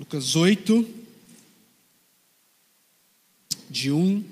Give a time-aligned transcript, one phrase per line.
[0.00, 0.88] Lucas 8,
[3.68, 4.24] de 1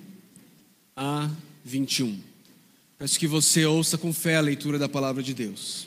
[0.97, 1.31] a
[1.63, 2.19] 21.
[2.97, 5.87] Peço que você ouça com fé a leitura da palavra de Deus.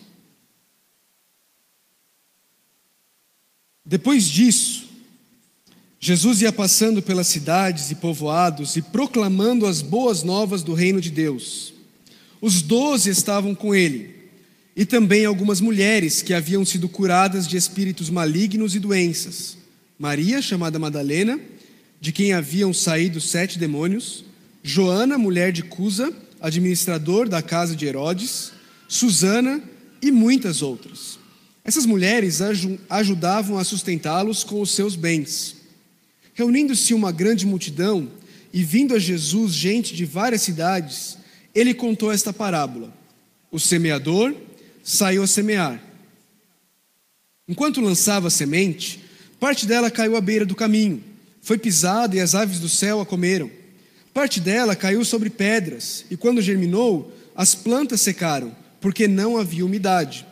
[3.83, 4.87] Depois disso,
[5.99, 11.09] Jesus ia passando pelas cidades e povoados e proclamando as boas novas do reino de
[11.09, 11.73] Deus.
[12.39, 14.29] Os doze estavam com ele,
[14.75, 19.59] e também algumas mulheres que haviam sido curadas de espíritos malignos e doenças.
[20.01, 21.39] Maria, chamada Madalena,
[21.99, 24.25] de quem haviam saído sete demônios,
[24.63, 26.11] Joana, mulher de Cusa,
[26.41, 28.51] administrador da casa de Herodes,
[28.87, 29.61] Susana
[30.01, 31.19] e muitas outras.
[31.63, 32.39] Essas mulheres
[32.89, 35.57] ajudavam a sustentá-los com os seus bens.
[36.33, 38.09] Reunindo-se uma grande multidão
[38.51, 41.15] e vindo a Jesus gente de várias cidades,
[41.53, 42.91] ele contou esta parábola:
[43.51, 44.33] O semeador
[44.81, 45.79] saiu a semear.
[47.47, 49.10] Enquanto lançava a semente,
[49.41, 51.03] Parte dela caiu à beira do caminho,
[51.41, 53.49] foi pisada e as aves do céu a comeram.
[54.13, 60.27] Parte dela caiu sobre pedras, e quando germinou, as plantas secaram, porque não havia umidade.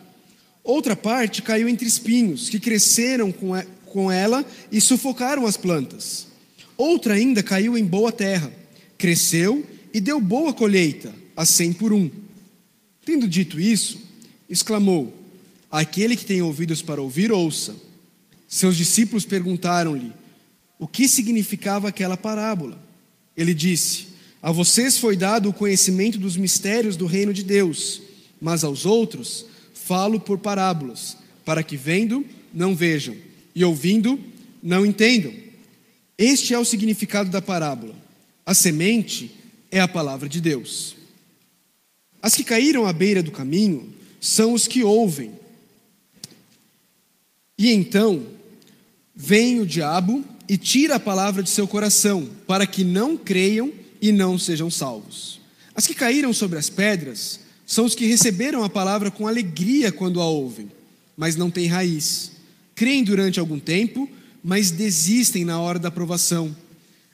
[0.63, 3.33] Outra parte caiu entre espinhos, que cresceram
[3.87, 6.27] com ela e sufocaram as plantas.
[6.77, 8.53] Outra ainda caiu em boa terra,
[8.95, 12.11] cresceu e deu boa colheita, a cem por um.
[13.03, 13.99] Tendo dito isso,
[14.47, 15.11] exclamou:
[15.71, 17.88] Aquele que tem ouvidos para ouvir, ouça.
[18.49, 20.11] Seus discípulos perguntaram-lhe
[20.79, 22.81] o que significava aquela parábola.
[23.37, 24.07] Ele disse:
[24.41, 28.01] A vocês foi dado o conhecimento dos mistérios do reino de Deus,
[28.41, 33.15] mas aos outros falo por parábolas, para que vendo não vejam
[33.53, 34.19] e ouvindo
[34.63, 35.31] não entendam.
[36.17, 37.95] Este é o significado da parábola.
[38.43, 39.31] A semente
[39.69, 40.95] é a palavra de Deus.
[42.19, 45.33] As que caíram à beira do caminho são os que ouvem.
[47.55, 48.38] E então
[49.21, 53.69] vem o diabo e tira a palavra de seu coração, para que não creiam
[54.01, 55.41] e não sejam salvos.
[55.75, 60.21] As que caíram sobre as pedras são os que receberam a palavra com alegria quando
[60.21, 60.71] a ouvem,
[61.17, 62.31] mas não têm raiz.
[62.73, 64.09] Creem durante algum tempo,
[64.41, 66.55] mas desistem na hora da provação.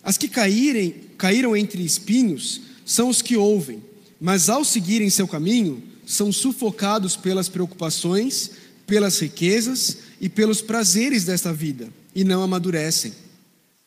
[0.03, 3.83] As que caírem, caíram entre espinhos são os que ouvem,
[4.21, 8.51] mas ao seguirem seu caminho, são sufocados pelas preocupações,
[8.85, 13.13] pelas riquezas e pelos prazeres desta vida, e não amadurecem.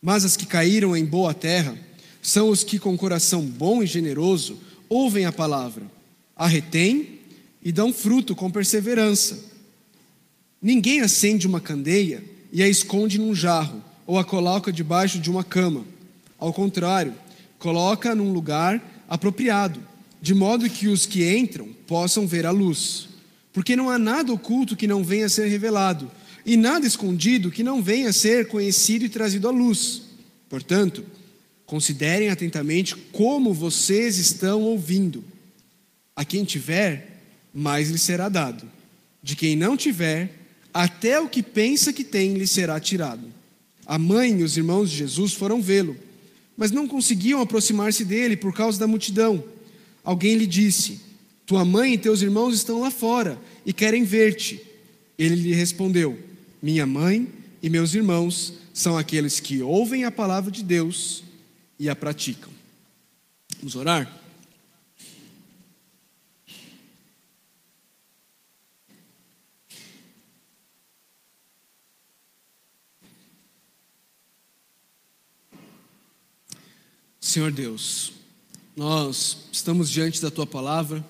[0.01, 1.77] Mas as que caíram em boa terra
[2.23, 4.59] são os que, com coração bom e generoso,
[4.89, 5.85] ouvem a palavra,
[6.37, 7.19] a retêm
[7.63, 9.39] e dão fruto com perseverança.
[10.61, 12.23] Ninguém acende uma candeia
[12.53, 15.85] e a esconde num jarro, ou a coloca debaixo de uma cama.
[16.39, 17.15] Ao contrário,
[17.59, 19.81] coloca num lugar apropriado,
[20.21, 23.09] de modo que os que entram possam ver a luz.
[23.59, 26.09] Porque não há nada oculto que não venha a ser revelado,
[26.47, 30.03] e nada escondido que não venha a ser conhecido e trazido à luz.
[30.49, 31.05] Portanto,
[31.67, 35.25] considerem atentamente como vocês estão ouvindo.
[36.15, 37.21] A quem tiver,
[37.53, 38.65] mais lhe será dado.
[39.21, 40.33] De quem não tiver,
[40.73, 43.27] até o que pensa que tem lhe será tirado.
[43.85, 45.97] A mãe e os irmãos de Jesus foram vê-lo,
[46.57, 49.43] mas não conseguiam aproximar-se dele por causa da multidão.
[50.05, 51.08] Alguém lhe disse:
[51.49, 54.61] Tua mãe e teus irmãos estão lá fora e querem ver-te.
[55.19, 56.23] Ele lhe respondeu:
[56.61, 57.27] Minha mãe
[57.63, 61.25] e meus irmãos são aqueles que ouvem a palavra de Deus
[61.79, 62.53] e a praticam.
[63.61, 64.15] Vamos orar?
[77.19, 78.13] Senhor Deus,
[78.77, 81.03] nós estamos diante da tua palavra.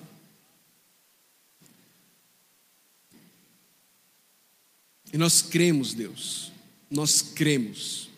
[5.11, 6.51] E nós cremos, Deus,
[6.89, 8.09] nós cremos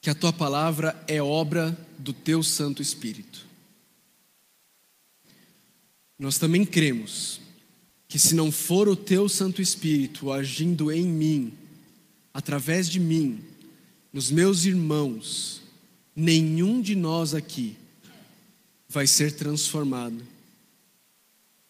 [0.00, 3.46] que a tua palavra é obra do teu Santo Espírito.
[6.18, 7.40] Nós também cremos
[8.06, 11.52] que se não for o teu Santo Espírito agindo em mim,
[12.32, 13.42] através de mim,
[14.12, 15.62] nos meus irmãos,
[16.14, 17.76] nenhum de nós aqui
[18.88, 20.22] vai ser transformado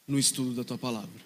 [0.07, 1.24] no estudo da tua palavra.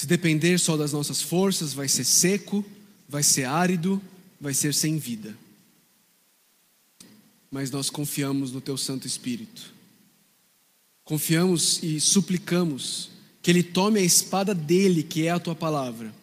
[0.00, 2.64] Se depender só das nossas forças, vai ser seco,
[3.06, 4.00] vai ser árido,
[4.40, 5.36] vai ser sem vida.
[7.50, 9.74] Mas nós confiamos no Teu Santo Espírito.
[11.04, 13.10] Confiamos e suplicamos
[13.42, 16.14] que Ele tome a espada dele, que é a Tua palavra,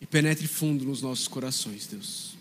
[0.00, 2.32] e penetre fundo nos nossos corações, Deus.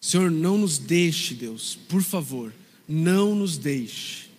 [0.00, 2.50] Senhor, não nos deixe, Deus, por favor,
[2.88, 4.31] não nos deixe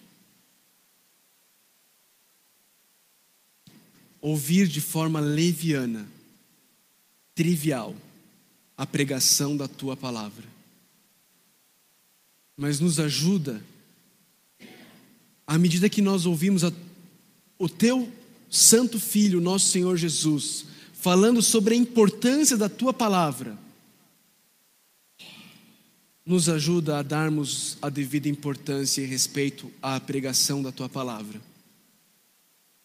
[4.24, 6.08] ouvir de forma leviana
[7.36, 7.94] trivial
[8.78, 10.46] a pregação da tua palavra,
[12.56, 13.62] mas nos ajuda,
[15.46, 16.72] à medida que nós ouvimos a,
[17.60, 18.10] o teu
[18.50, 23.58] Santo Filho, nosso Senhor Jesus, falando sobre a importância da tua palavra,
[26.26, 31.42] nos ajuda a darmos a devida importância e respeito à pregação da tua palavra,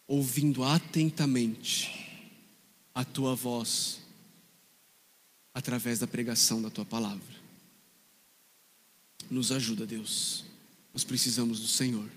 [0.09, 2.09] ouvindo atentamente
[2.95, 4.01] a tua voz
[5.53, 7.39] através da pregação da tua palavra.
[9.31, 10.45] Nos ajuda, Deus.
[10.95, 12.09] Nós precisamos do Senhor.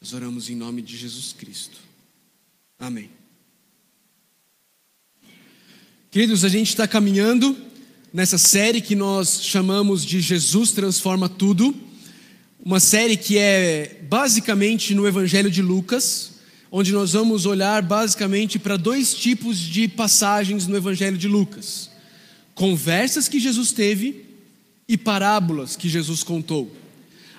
[0.00, 1.78] Nós oramos em nome de Jesus Cristo.
[2.78, 3.10] Amém.
[6.10, 7.56] Queridos, a gente está caminhando
[8.12, 11.74] nessa série que nós chamamos de Jesus Transforma Tudo,
[12.64, 16.32] uma série que é basicamente no Evangelho de Lucas,
[16.72, 21.90] onde nós vamos olhar basicamente para dois tipos de passagens no Evangelho de Lucas:
[22.54, 24.24] conversas que Jesus teve
[24.88, 26.74] e parábolas que Jesus contou.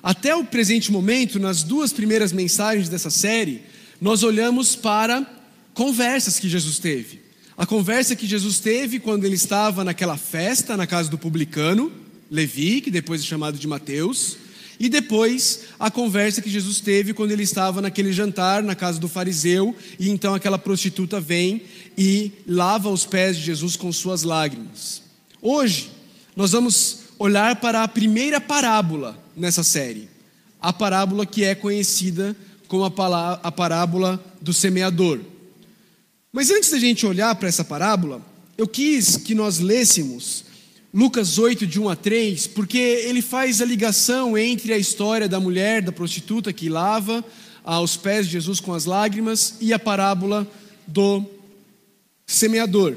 [0.04, 3.64] Até o presente momento, nas duas primeiras mensagens dessa série,
[4.00, 5.26] nós olhamos para
[5.74, 7.20] conversas que Jesus teve.
[7.58, 11.92] A conversa que Jesus teve quando ele estava naquela festa na casa do publicano,
[12.30, 14.38] Levi, que depois é chamado de Mateus,
[14.80, 19.08] e depois a conversa que Jesus teve quando ele estava naquele jantar na casa do
[19.08, 21.64] fariseu, e então aquela prostituta vem
[21.98, 25.02] e lava os pés de Jesus com suas lágrimas.
[25.42, 25.92] Hoje,
[26.36, 30.10] nós vamos olhar para a primeira parábola nessa série,
[30.62, 32.36] a parábola que é conhecida
[32.68, 35.20] como a parábola do semeador.
[36.34, 38.22] Mas antes da gente olhar para essa parábola,
[38.58, 40.44] eu quis que nós lêssemos
[40.96, 45.42] Lucas 8, de 1 a 3, porque ele faz a ligação entre a história da
[45.42, 47.22] mulher, da prostituta que lava
[47.66, 50.50] aos pés de Jesus com as lágrimas e a parábola
[50.88, 51.26] do
[52.26, 52.96] semeador.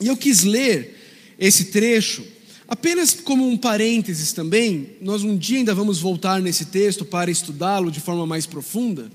[0.00, 2.26] E eu quis ler esse trecho
[2.66, 7.92] apenas como um parênteses também, nós um dia ainda vamos voltar nesse texto para estudá-lo
[7.92, 9.08] de forma mais profunda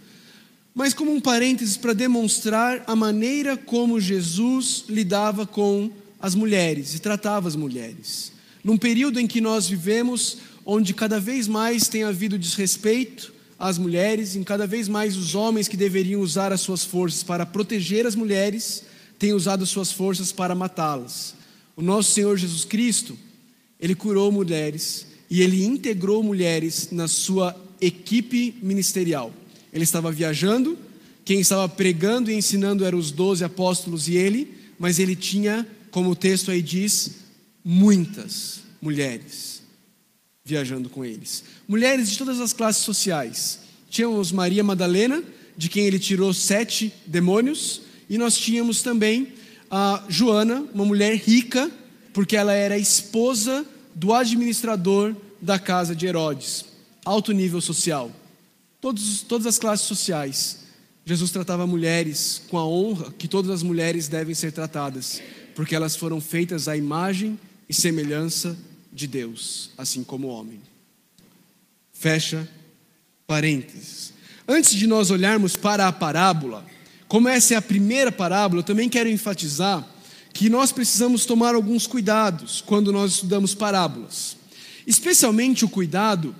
[0.75, 5.91] mas como um parênteses para demonstrar a maneira como Jesus lidava com
[6.23, 8.31] as mulheres e tratava as mulheres.
[8.63, 14.37] Num período em que nós vivemos, onde cada vez mais tem havido desrespeito às mulheres,
[14.37, 18.15] em cada vez mais os homens que deveriam usar as suas forças para proteger as
[18.15, 18.85] mulheres,
[19.19, 21.35] têm usado suas forças para matá-las.
[21.75, 23.17] O nosso Senhor Jesus Cristo,
[23.77, 29.33] ele curou mulheres e ele integrou mulheres na sua equipe ministerial.
[29.73, 30.77] Ele estava viajando,
[31.25, 36.09] quem estava pregando e ensinando eram os doze apóstolos e ele, mas ele tinha, como
[36.09, 37.11] o texto aí diz,
[37.63, 39.61] muitas mulheres
[40.43, 41.43] viajando com eles.
[41.67, 43.59] Mulheres de todas as classes sociais.
[43.91, 45.23] Tínhamos Maria Madalena,
[45.55, 49.33] de quem ele tirou sete demônios, e nós tínhamos também
[49.69, 51.71] a Joana, uma mulher rica,
[52.11, 53.63] porque ela era esposa
[53.93, 56.65] do administrador da casa de Herodes,
[57.05, 58.11] alto nível social.
[58.81, 60.63] Todos, todas as classes sociais.
[61.05, 65.21] Jesus tratava mulheres com a honra que todas as mulheres devem ser tratadas,
[65.55, 67.39] porque elas foram feitas à imagem
[67.69, 68.57] e semelhança
[68.91, 70.61] de Deus, assim como o homem.
[71.91, 72.47] Fecha
[73.25, 74.13] parênteses.
[74.47, 76.65] Antes de nós olharmos para a parábola,
[77.07, 79.87] como essa é a primeira parábola, eu também quero enfatizar
[80.33, 84.35] que nós precisamos tomar alguns cuidados quando nós estudamos parábolas.
[84.85, 86.35] Especialmente o cuidado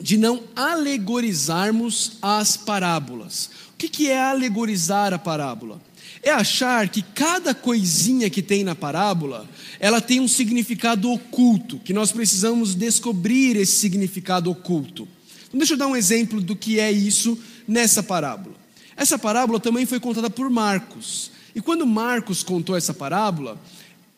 [0.00, 3.50] de não alegorizarmos as parábolas.
[3.72, 5.80] O que é alegorizar a parábola?
[6.22, 9.48] É achar que cada coisinha que tem na parábola,
[9.78, 15.08] ela tem um significado oculto, que nós precisamos descobrir esse significado oculto.
[15.48, 18.54] Então, deixa eu dar um exemplo do que é isso nessa parábola.
[18.96, 21.30] Essa parábola também foi contada por Marcos.
[21.54, 23.58] E quando Marcos contou essa parábola,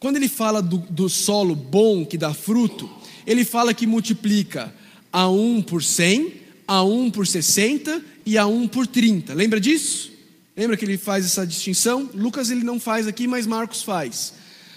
[0.01, 2.91] quando ele fala do, do solo bom que dá fruto,
[3.25, 4.75] ele fala que multiplica
[5.13, 6.35] a um por cem,
[6.67, 9.33] a um por sessenta e a um por trinta.
[9.35, 10.12] Lembra disso?
[10.57, 12.11] Lembra que ele faz essa distinção?
[12.15, 14.35] Lucas ele não faz aqui, mas Marcos faz.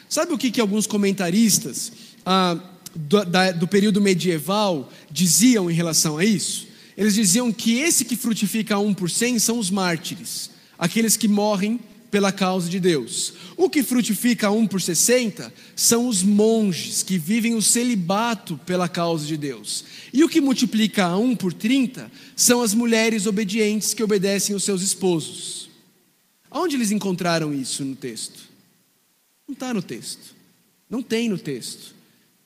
[0.07, 1.91] Sabe o que, que alguns comentaristas
[2.25, 2.57] ah,
[2.95, 6.67] do, da, do período medieval diziam em relação a isso?
[6.97, 11.27] Eles diziam que esse que frutifica a um por cem são os mártires, aqueles que
[11.27, 11.79] morrem
[12.09, 13.33] pela causa de Deus.
[13.57, 19.25] O que frutifica um por 60 são os monges que vivem o celibato pela causa
[19.25, 19.83] de Deus.
[20.13, 24.81] E o que multiplica um por 30 são as mulheres obedientes que obedecem os seus
[24.81, 25.64] esposos.
[26.57, 28.45] Onde eles encontraram isso no texto?
[29.45, 30.33] Não está no texto.
[30.89, 31.93] Não tem no texto.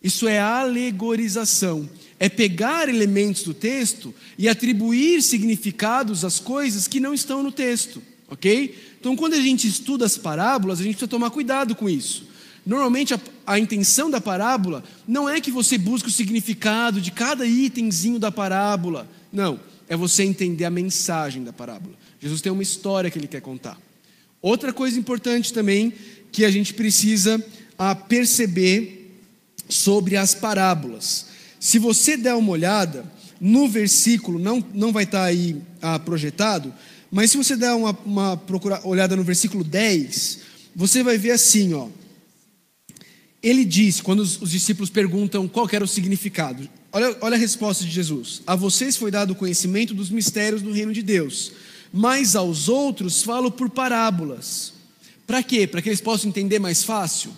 [0.02, 1.88] Isso é alegorização.
[2.20, 8.02] É pegar elementos do texto e atribuir significados às coisas que não estão no texto.
[8.28, 8.96] ok?
[9.00, 12.28] Então, quando a gente estuda as parábolas, a gente precisa tomar cuidado com isso.
[12.66, 17.46] Normalmente, a, a, intenção da parábola não é que você busque o significado de cada
[17.46, 19.08] itemzinho da parábola.
[19.32, 21.94] Não, é você entender a mensagem da parábola.
[22.20, 23.80] Jesus tem uma história que ele quer contar.
[24.42, 25.94] Outra coisa importante também
[26.32, 27.44] que a gente precisa
[27.78, 29.18] a, perceber
[29.68, 31.28] sobre as parábolas.
[31.60, 33.06] Se você der uma olhada
[33.40, 36.74] no versículo, não, não vai estar aí ah, projetado,
[37.12, 40.40] mas se você der uma, uma procura, olhada no versículo 10,
[40.76, 41.88] você vai ver assim, ó.
[43.42, 47.86] Ele diz, quando os, os discípulos perguntam qual era o significado, olha, olha a resposta
[47.86, 51.54] de Jesus: A vocês foi dado o conhecimento dos mistérios do reino de Deus,
[51.92, 54.74] mas aos outros falo por parábolas.
[55.26, 55.68] Para quê?
[55.68, 57.32] Para que eles possam entender mais fácil?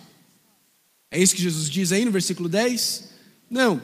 [1.10, 3.10] É isso que Jesus diz aí no versículo 10?
[3.50, 3.82] Não.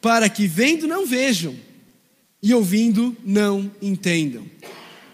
[0.00, 1.54] Para que vendo não vejam
[2.42, 4.44] e ouvindo não entendam.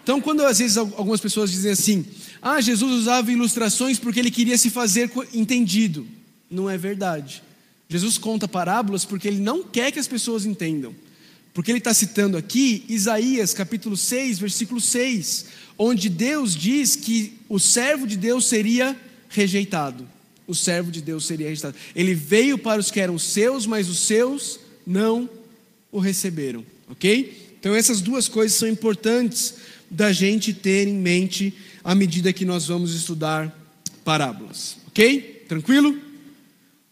[0.01, 2.05] Então, quando às vezes algumas pessoas dizem assim:
[2.41, 6.07] "Ah, Jesus usava ilustrações porque ele queria se fazer entendido".
[6.49, 7.43] Não é verdade.
[7.87, 10.95] Jesus conta parábolas porque ele não quer que as pessoas entendam.
[11.59, 15.47] Porque ele está citando aqui Isaías capítulo 6, versículo 6,
[15.77, 18.97] onde Deus diz que o servo de Deus seria
[19.27, 20.07] rejeitado.
[20.47, 21.75] O servo de Deus seria rejeitado.
[21.93, 25.29] Ele veio para os que eram seus, mas os seus não
[25.91, 26.63] o receberam.
[26.87, 27.53] Ok?
[27.59, 29.55] Então essas duas coisas são importantes
[29.91, 33.53] da gente ter em mente à medida que nós vamos estudar
[34.05, 34.77] parábolas.
[34.87, 35.43] Ok?
[35.45, 35.93] Tranquilo?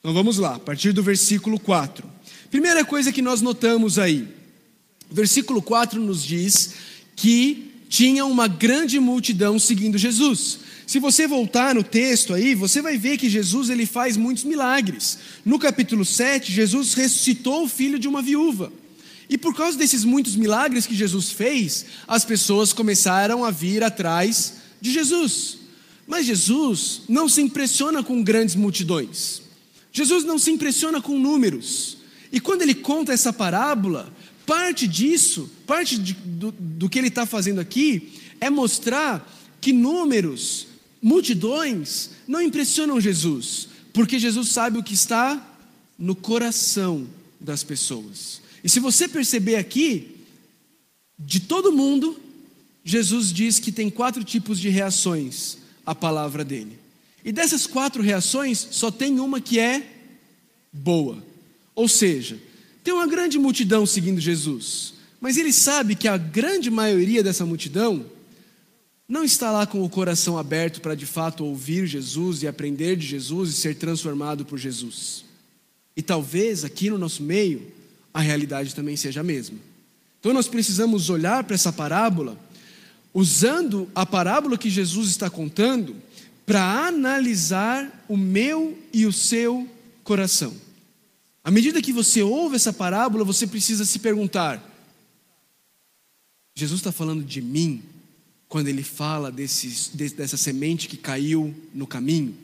[0.01, 2.05] Então vamos lá, a partir do versículo 4.
[2.51, 4.35] Primeira coisa que nós notamos aí,
[5.09, 6.73] versículo 4 nos diz
[7.15, 10.59] que tinha uma grande multidão seguindo Jesus.
[10.85, 15.17] Se você voltar no texto aí, você vai ver que Jesus ele faz muitos milagres.
[15.43, 18.71] No capítulo 7, Jesus ressuscitou o filho de uma viúva.
[19.29, 24.53] E por causa desses muitos milagres que Jesus fez, as pessoas começaram a vir atrás
[24.79, 25.57] de Jesus.
[26.07, 29.41] Mas Jesus não se impressiona com grandes multidões.
[29.91, 31.97] Jesus não se impressiona com números.
[32.31, 34.13] E quando ele conta essa parábola,
[34.47, 40.67] parte disso, parte de, do, do que ele está fazendo aqui, é mostrar que números,
[41.01, 45.45] multidões, não impressionam Jesus, porque Jesus sabe o que está
[45.99, 47.05] no coração
[47.37, 48.41] das pessoas.
[48.63, 50.15] E se você perceber aqui,
[51.19, 52.17] de todo mundo,
[52.85, 56.79] Jesus diz que tem quatro tipos de reações à palavra dele.
[57.25, 59.85] E dessas quatro reações, só tem uma que é
[60.71, 61.21] boa.
[61.75, 62.39] Ou seja,
[62.87, 68.05] tem uma grande multidão seguindo Jesus, mas ele sabe que a grande maioria dessa multidão
[69.09, 73.05] não está lá com o coração aberto para de fato ouvir Jesus e aprender de
[73.05, 75.25] Jesus e ser transformado por Jesus.
[75.97, 77.61] E talvez aqui no nosso meio
[78.13, 79.57] a realidade também seja a mesma.
[80.21, 82.39] Então nós precisamos olhar para essa parábola,
[83.13, 85.93] usando a parábola que Jesus está contando,
[86.45, 89.67] para analisar o meu e o seu
[90.05, 90.66] coração.
[91.47, 94.61] À medida que você ouve essa parábola, você precisa se perguntar:
[96.53, 97.81] Jesus está falando de mim
[98.49, 102.35] quando ele fala dessa semente que caiu no caminho?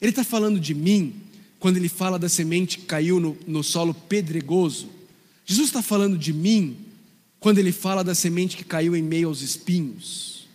[0.00, 1.14] Ele está falando de mim
[1.60, 4.90] quando ele fala da semente que caiu no, no solo pedregoso?
[5.46, 6.76] Jesus está falando de mim
[7.38, 10.48] quando ele fala da semente que caiu em meio aos espinhos?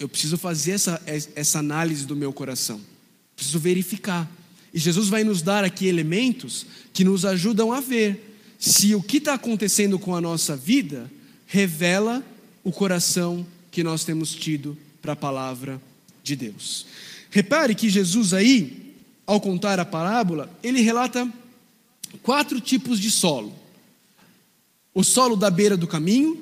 [0.00, 2.80] Eu preciso fazer essa, essa análise do meu coração.
[3.36, 4.26] Preciso verificar.
[4.72, 9.18] E Jesus vai nos dar aqui elementos que nos ajudam a ver se o que
[9.18, 11.10] está acontecendo com a nossa vida
[11.46, 12.24] revela
[12.64, 15.80] o coração que nós temos tido para a palavra
[16.22, 16.86] de Deus.
[17.30, 18.94] Repare que Jesus aí,
[19.26, 21.30] ao contar a parábola, ele relata
[22.22, 23.52] quatro tipos de solo:
[24.94, 26.38] o solo da beira do caminho,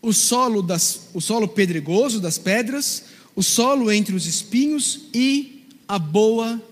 [0.00, 3.04] o solo, das, o solo pedregoso das pedras,
[3.36, 6.62] o solo entre os espinhos e a boa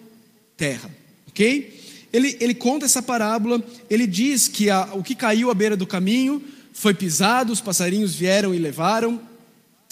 [0.58, 0.90] terra.
[1.28, 1.78] Ok?
[2.12, 5.86] Ele, ele conta essa parábola, ele diz que a, o que caiu à beira do
[5.86, 9.20] caminho foi pisado, os passarinhos vieram e levaram.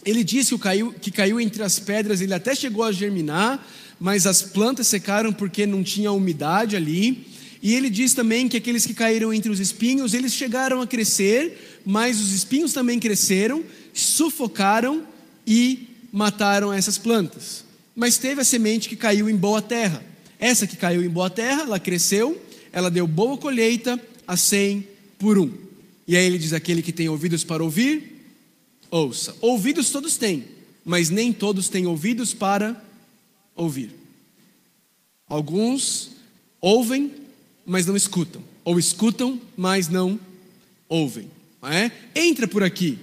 [0.04, 3.66] Ele diz que, caiu, que caiu entre as pedras, ele até chegou a germinar,
[3.98, 7.26] mas as plantas secaram porque não tinha umidade ali.
[7.62, 11.80] E ele diz também que aqueles que caíram entre os espinhos, eles chegaram a crescer,
[11.84, 15.02] mas os espinhos também cresceram, sufocaram
[15.46, 17.64] e mataram essas plantas.
[17.94, 20.02] Mas teve a semente que caiu em boa terra.
[20.38, 22.40] Essa que caiu em boa terra, ela cresceu,
[22.72, 24.86] ela deu boa colheita a cem
[25.18, 25.52] por um.
[26.06, 28.22] E aí ele diz: aquele que tem ouvidos para ouvir,
[28.90, 29.34] ouça.
[29.40, 30.44] Ouvidos todos têm,
[30.84, 32.80] mas nem todos têm ouvidos para
[33.54, 33.90] ouvir.
[35.28, 36.10] Alguns
[36.60, 37.12] ouvem,
[37.64, 40.20] mas não escutam, ou escutam, mas não
[40.88, 41.30] ouvem.
[41.62, 41.90] É?
[42.14, 42.98] Entra por aqui,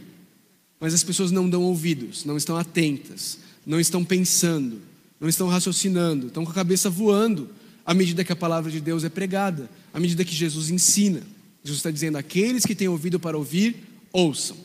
[0.80, 4.82] mas as pessoas não dão ouvidos, não estão atentas, não estão pensando,
[5.24, 7.50] não estão raciocinando, estão com a cabeça voando
[7.86, 11.22] à medida que a palavra de Deus é pregada, à medida que Jesus ensina.
[11.64, 14.58] Jesus está dizendo: aqueles que têm ouvido para ouvir, ouçam.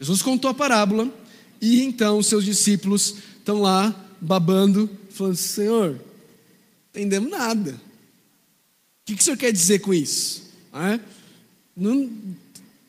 [0.00, 1.12] Jesus contou a parábola
[1.60, 6.00] e então os seus discípulos estão lá babando, falando: Senhor,
[6.88, 7.72] entendemos nada.
[7.72, 10.44] O que, que o senhor quer dizer com isso?
[10.72, 10.98] É?
[11.76, 12.10] Não...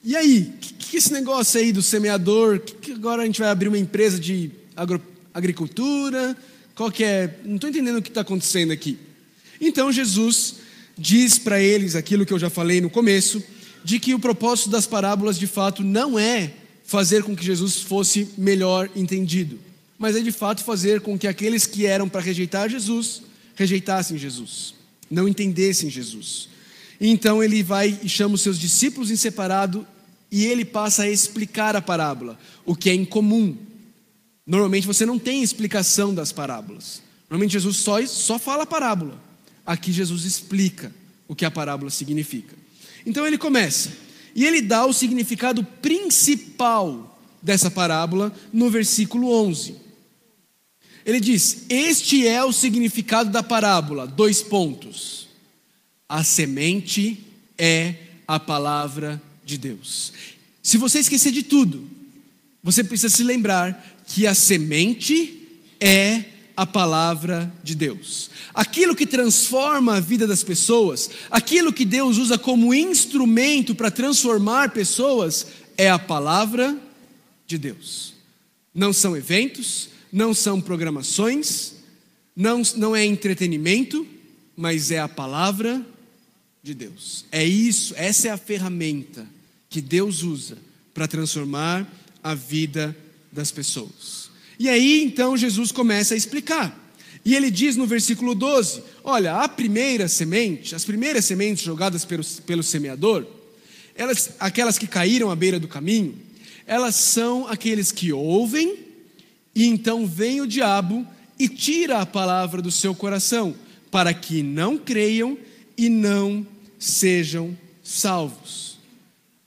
[0.01, 0.53] E aí?
[0.55, 2.61] O que, que esse negócio aí do semeador?
[2.61, 5.01] Que, que agora a gente vai abrir uma empresa de agro...
[5.33, 6.37] agricultura?
[6.75, 7.39] Qual que é?
[7.45, 8.97] Não estou entendendo o que está acontecendo aqui.
[9.59, 10.55] Então Jesus
[10.97, 13.41] diz para eles aquilo que eu já falei no começo,
[13.83, 16.53] de que o propósito das parábolas de fato não é
[16.85, 19.59] fazer com que Jesus fosse melhor entendido,
[19.97, 23.21] mas é de fato fazer com que aqueles que eram para rejeitar Jesus
[23.55, 24.75] rejeitassem Jesus,
[25.09, 26.49] não entendessem Jesus.
[26.99, 29.85] Então ele vai e chama os seus discípulos em separado
[30.31, 33.55] e ele passa a explicar a parábola, o que é incomum.
[34.45, 37.01] Normalmente você não tem explicação das parábolas.
[37.29, 39.19] Normalmente Jesus só, só fala a parábola.
[39.65, 40.93] Aqui Jesus explica
[41.27, 42.55] o que a parábola significa.
[43.05, 43.91] Então ele começa,
[44.35, 49.75] e ele dá o significado principal dessa parábola no versículo 11.
[51.05, 55.27] Ele diz: Este é o significado da parábola, dois pontos.
[56.07, 57.23] A semente
[57.57, 57.95] é
[58.27, 60.13] a palavra de Deus.
[60.61, 61.87] Se você esquecer de tudo,
[62.63, 68.29] você precisa se lembrar que a semente é a palavra de Deus.
[68.53, 74.71] Aquilo que transforma a vida das pessoas, aquilo que Deus usa como instrumento para transformar
[74.71, 75.47] pessoas,
[75.77, 76.77] é a palavra
[77.45, 78.13] de Deus.
[78.73, 81.73] Não são eventos, não são programações,
[82.35, 84.07] não, não é entretenimento,
[84.55, 85.85] mas é a palavra
[86.63, 87.25] de Deus.
[87.31, 89.27] É isso, essa é a ferramenta
[89.69, 90.57] que Deus usa
[90.93, 91.85] para transformar
[92.23, 92.95] a vida
[93.35, 94.29] das pessoas.
[94.57, 96.81] E aí então Jesus começa a explicar.
[97.23, 102.23] E ele diz no versículo 12: Olha, a primeira semente, as primeiras sementes jogadas pelo,
[102.45, 103.25] pelo semeador,
[103.95, 106.17] elas, aquelas que caíram à beira do caminho,
[106.65, 108.77] elas são aqueles que ouvem,
[109.53, 111.05] e então vem o diabo
[111.37, 113.55] e tira a palavra do seu coração,
[113.91, 115.37] para que não creiam
[115.77, 116.45] e não
[116.79, 118.77] sejam salvos.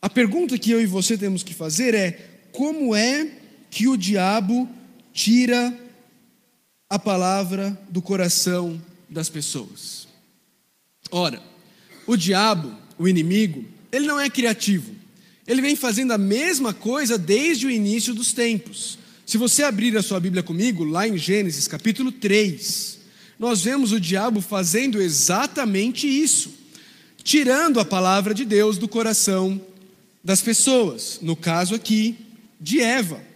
[0.01, 3.38] A pergunta que eu e você temos que fazer é: como é
[3.70, 4.68] que o diabo
[5.12, 5.76] tira
[6.88, 10.09] a palavra do coração das pessoas.
[11.11, 11.42] Ora,
[12.07, 14.94] o diabo, o inimigo, ele não é criativo.
[15.46, 18.98] Ele vem fazendo a mesma coisa desde o início dos tempos.
[19.24, 22.98] Se você abrir a sua Bíblia comigo, lá em Gênesis capítulo 3,
[23.38, 26.54] nós vemos o diabo fazendo exatamente isso,
[27.22, 29.61] tirando a palavra de Deus do coração
[30.24, 32.16] das pessoas, no caso aqui
[32.61, 33.27] de Eva.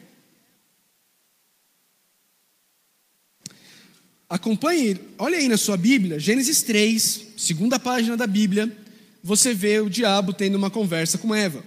[4.32, 8.74] Acompanhe, olha aí na sua Bíblia, Gênesis 3, segunda página da Bíblia,
[9.22, 11.62] você vê o diabo tendo uma conversa com Eva.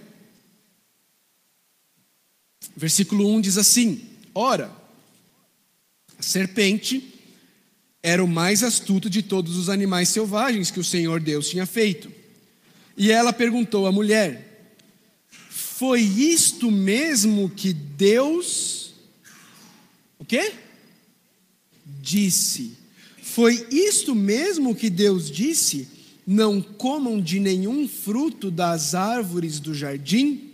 [2.76, 4.00] Versículo 1 diz assim:
[4.34, 4.72] Ora,
[6.18, 7.14] a serpente
[8.02, 12.10] era o mais astuto de todos os animais selvagens que o Senhor Deus tinha feito.
[12.96, 14.74] E ela perguntou à mulher:
[15.28, 18.92] Foi isto mesmo que Deus.
[20.18, 20.65] O quê?
[22.06, 22.76] Disse.
[23.20, 25.88] Foi isto mesmo que Deus disse?
[26.24, 30.52] Não comam de nenhum fruto das árvores do jardim?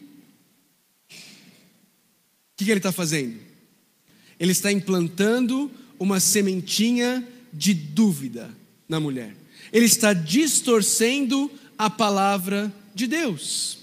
[1.11, 3.39] O que, ele está fazendo?
[4.41, 8.51] Ele está implantando uma sementinha de dúvida
[8.89, 9.37] na mulher.
[9.73, 13.79] Ele está distorcendo a palavra de Deus.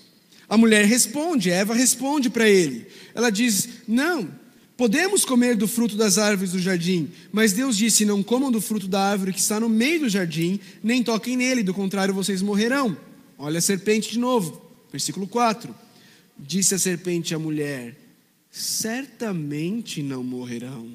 [0.47, 2.87] A mulher responde, Eva responde para ele.
[3.13, 4.29] Ela diz: Não,
[4.79, 8.87] Podemos comer do fruto das árvores do jardim, mas Deus disse: Não comam do fruto
[8.87, 12.97] da árvore que está no meio do jardim, nem toquem nele, do contrário vocês morrerão.
[13.37, 15.75] Olha a serpente de novo, versículo 4.
[16.37, 17.93] Disse a serpente à mulher:
[18.49, 20.93] Certamente não morrerão.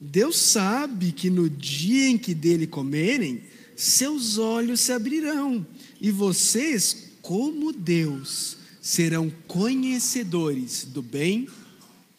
[0.00, 3.42] Deus sabe que no dia em que dele comerem,
[3.74, 5.66] seus olhos se abrirão,
[6.00, 11.48] e vocês, como Deus, serão conhecedores do bem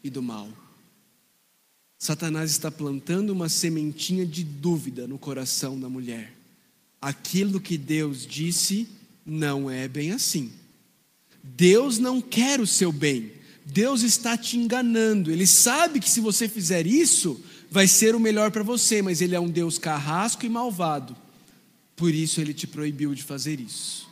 [0.03, 0.49] e do mal.
[2.01, 6.33] Satanás está plantando uma sementinha de dúvida no coração da mulher.
[6.99, 8.87] Aquilo que Deus disse
[9.23, 10.51] não é bem assim.
[11.43, 13.31] Deus não quer o seu bem.
[13.63, 15.29] Deus está te enganando.
[15.29, 19.35] Ele sabe que se você fizer isso, vai ser o melhor para você, mas ele
[19.35, 21.15] é um Deus carrasco e malvado.
[21.95, 24.09] Por isso ele te proibiu de fazer isso.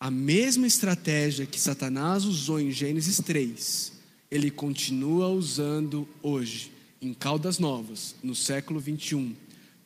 [0.00, 3.92] A mesma estratégia que Satanás usou em Gênesis 3,
[4.34, 9.32] ele continua usando hoje, em Caldas Novas, no século 21,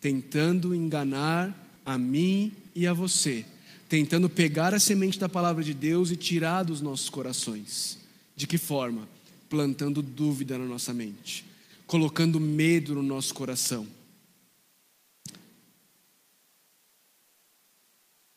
[0.00, 3.44] tentando enganar a mim e a você,
[3.90, 7.98] tentando pegar a semente da palavra de Deus e tirar dos nossos corações.
[8.34, 9.06] De que forma?
[9.50, 11.44] Plantando dúvida na nossa mente,
[11.86, 13.86] colocando medo no nosso coração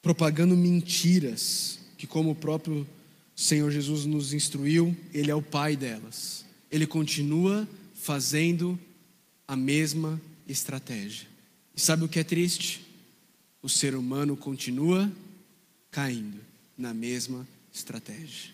[0.02, 2.88] propagando mentiras, que, como o próprio
[3.36, 6.46] Senhor Jesus nos instruiu, Ele é o pai delas.
[6.72, 8.80] Ele continua fazendo
[9.48, 11.28] a mesma estratégia.
[11.76, 12.86] E sabe o que é triste?
[13.62, 15.12] O ser humano continua
[15.90, 16.40] caindo
[16.78, 18.52] na mesma estratégia.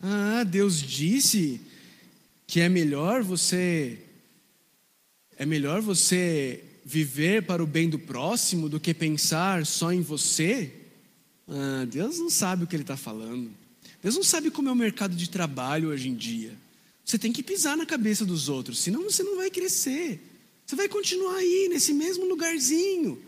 [0.00, 1.60] Ah, Deus disse
[2.46, 3.98] que é melhor você
[5.38, 10.72] é melhor você viver para o bem do próximo do que pensar só em você,
[11.48, 13.50] ah, Deus não sabe o que Ele está falando.
[14.02, 16.52] Deus não sabe como é o mercado de trabalho hoje em dia.
[17.04, 20.20] Você tem que pisar na cabeça dos outros, senão você não vai crescer.
[20.66, 23.22] Você vai continuar aí, nesse mesmo lugarzinho.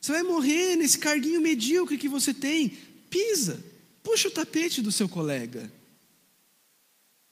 [0.00, 2.76] Você vai morrer nesse carguinho medíocre que você tem.
[3.08, 3.64] Pisa,
[4.02, 5.70] puxa o tapete do seu colega.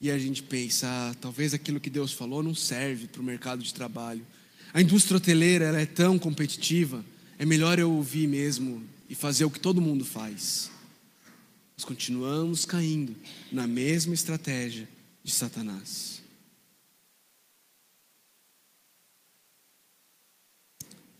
[0.00, 3.62] E a gente pensa, ah, talvez aquilo que Deus falou não serve para o mercado
[3.62, 4.24] de trabalho.
[4.72, 7.04] A indústria hoteleira ela é tão competitiva,
[7.38, 8.82] é melhor eu ouvir mesmo
[9.12, 10.70] e fazer o que todo mundo faz.
[11.76, 13.14] Nós continuamos caindo
[13.52, 14.88] na mesma estratégia
[15.22, 16.22] de Satanás.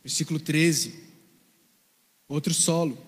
[0.02, 0.94] Versículo 13.
[2.26, 2.98] Outro solo.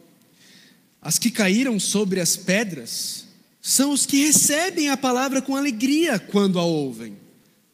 [1.01, 3.27] As que caíram sobre as pedras
[3.63, 7.17] são os que recebem a palavra com alegria quando a ouvem,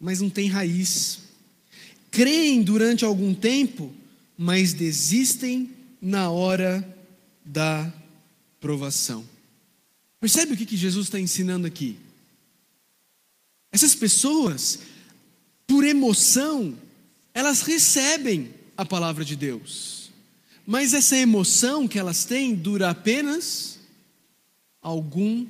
[0.01, 1.21] mas não tem raiz
[2.11, 3.93] creem durante algum tempo,
[4.37, 5.71] mas desistem
[6.01, 7.00] na hora
[7.53, 7.93] da
[8.61, 9.27] provação.
[10.21, 11.97] Percebe o que Jesus está ensinando aqui?
[13.73, 14.81] Essas pessoas,
[15.67, 16.77] por emoção,
[17.33, 20.11] elas recebem a palavra de Deus,
[20.67, 23.79] mas essa emoção que elas têm dura apenas
[24.83, 25.47] algum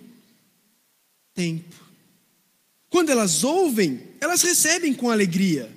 [1.34, 1.76] tempo.
[2.88, 5.70] Quando elas ouvem, elas recebem com alegria.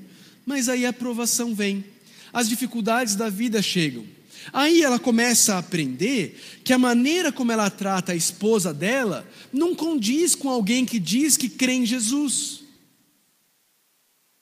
[0.46, 1.86] Mas aí a provação vem,
[2.34, 4.06] as dificuldades da vida chegam.
[4.52, 9.76] Aí ela começa a aprender que a maneira como ela trata a esposa dela não
[9.76, 12.64] condiz com alguém que diz que crê em Jesus.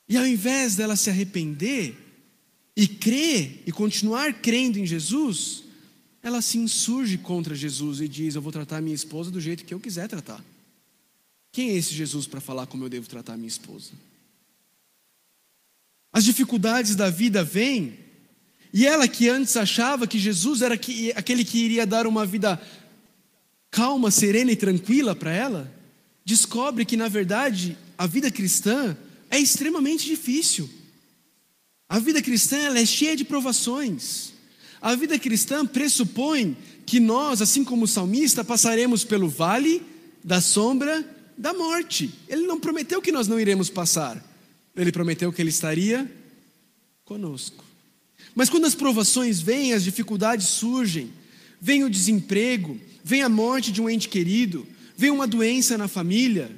[0.07, 1.95] E ao invés dela se arrepender
[2.75, 5.63] e crer e continuar crendo em Jesus,
[6.23, 9.73] ela se insurge contra Jesus e diz: Eu vou tratar minha esposa do jeito que
[9.73, 10.43] eu quiser tratar.
[11.51, 13.91] Quem é esse Jesus para falar como eu devo tratar minha esposa?
[16.13, 17.97] As dificuldades da vida vêm,
[18.73, 22.61] e ela que antes achava que Jesus era aquele que iria dar uma vida
[23.69, 25.73] calma, serena e tranquila para ela,
[26.23, 28.95] descobre que na verdade a vida cristã
[29.29, 30.69] é extremamente difícil.
[31.87, 34.33] A vida cristã ela é cheia de provações.
[34.81, 39.81] A vida cristã pressupõe que nós, assim como o salmista, passaremos pelo vale
[40.23, 41.05] da sombra
[41.37, 42.09] da morte.
[42.27, 44.23] Ele não prometeu que nós não iremos passar.
[44.75, 46.09] Ele prometeu que ele estaria
[47.03, 47.60] conosco.
[48.35, 51.11] Mas quando as provações vêm, as dificuldades surgem,
[51.59, 56.51] vem o desemprego, vem a morte de um ente querido, vem uma doença na família,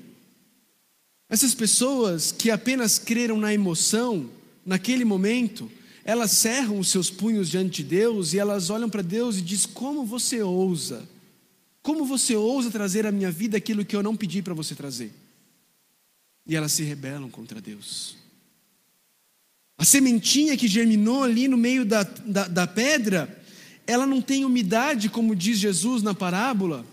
[1.29, 4.29] essas pessoas que apenas creram na emoção,
[4.65, 5.71] naquele momento,
[6.05, 9.65] elas cerram os seus punhos diante de Deus e elas olham para Deus e diz:
[9.65, 11.09] "Como você ousa?
[11.81, 15.12] Como você ousa trazer à minha vida aquilo que eu não pedi para você trazer?"
[16.45, 18.17] e elas se rebelam contra Deus.
[19.84, 23.43] A sementinha que germinou ali no meio da, da, da pedra,
[23.86, 26.86] ela não tem umidade, como diz Jesus na parábola,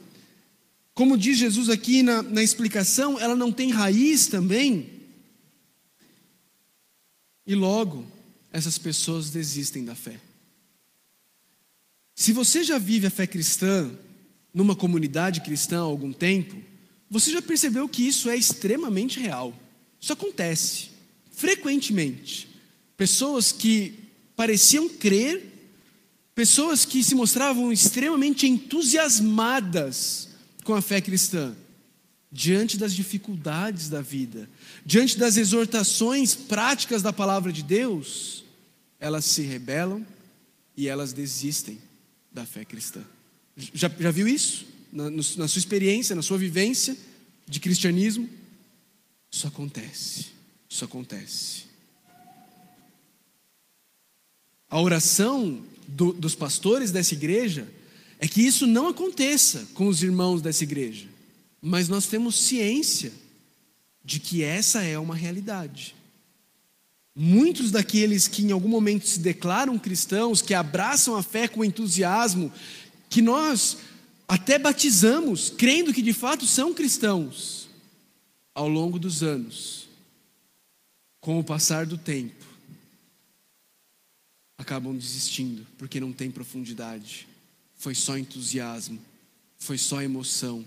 [0.93, 4.91] como diz Jesus aqui na, na explicação, ela não tem raiz também.
[7.47, 8.05] E logo,
[8.53, 10.21] essas pessoas desistem da fé.
[12.17, 13.89] Se você já vive a fé cristã
[14.53, 16.57] numa comunidade cristã há algum tempo,
[17.09, 19.55] você já percebeu que isso é extremamente real.
[20.01, 20.89] Isso acontece
[21.31, 22.50] frequentemente.
[23.01, 23.95] Pessoas que
[24.37, 25.43] pareciam crer,
[26.35, 30.29] pessoas que se mostravam extremamente entusiasmadas
[30.65, 31.57] com a fé cristã,
[32.31, 34.47] diante das dificuldades da vida,
[34.85, 38.45] diante das exortações práticas da palavra de Deus,
[38.99, 40.07] elas se rebelam
[40.77, 41.79] e elas desistem
[42.31, 43.01] da fé cristã.
[43.57, 44.67] Já, já viu isso?
[44.93, 46.97] na, na sua experiência, na sua vivência
[47.49, 48.29] de cristianismo,
[49.31, 50.27] isso acontece.
[50.69, 51.70] Isso acontece.
[54.71, 57.69] A oração do, dos pastores dessa igreja
[58.21, 61.09] é que isso não aconteça com os irmãos dessa igreja.
[61.61, 63.13] Mas nós temos ciência
[64.05, 65.95] de que essa é uma realidade.
[67.15, 72.53] Muitos daqueles que em algum momento se declaram cristãos, que abraçam a fé com entusiasmo,
[73.09, 73.79] que nós
[74.29, 77.69] até batizamos, crendo que de fato são cristãos,
[78.55, 79.89] ao longo dos anos,
[81.21, 82.40] com o passar do tempo,
[84.61, 87.27] acabam desistindo, porque não tem profundidade,
[87.77, 89.01] foi só entusiasmo,
[89.57, 90.63] foi só emoção,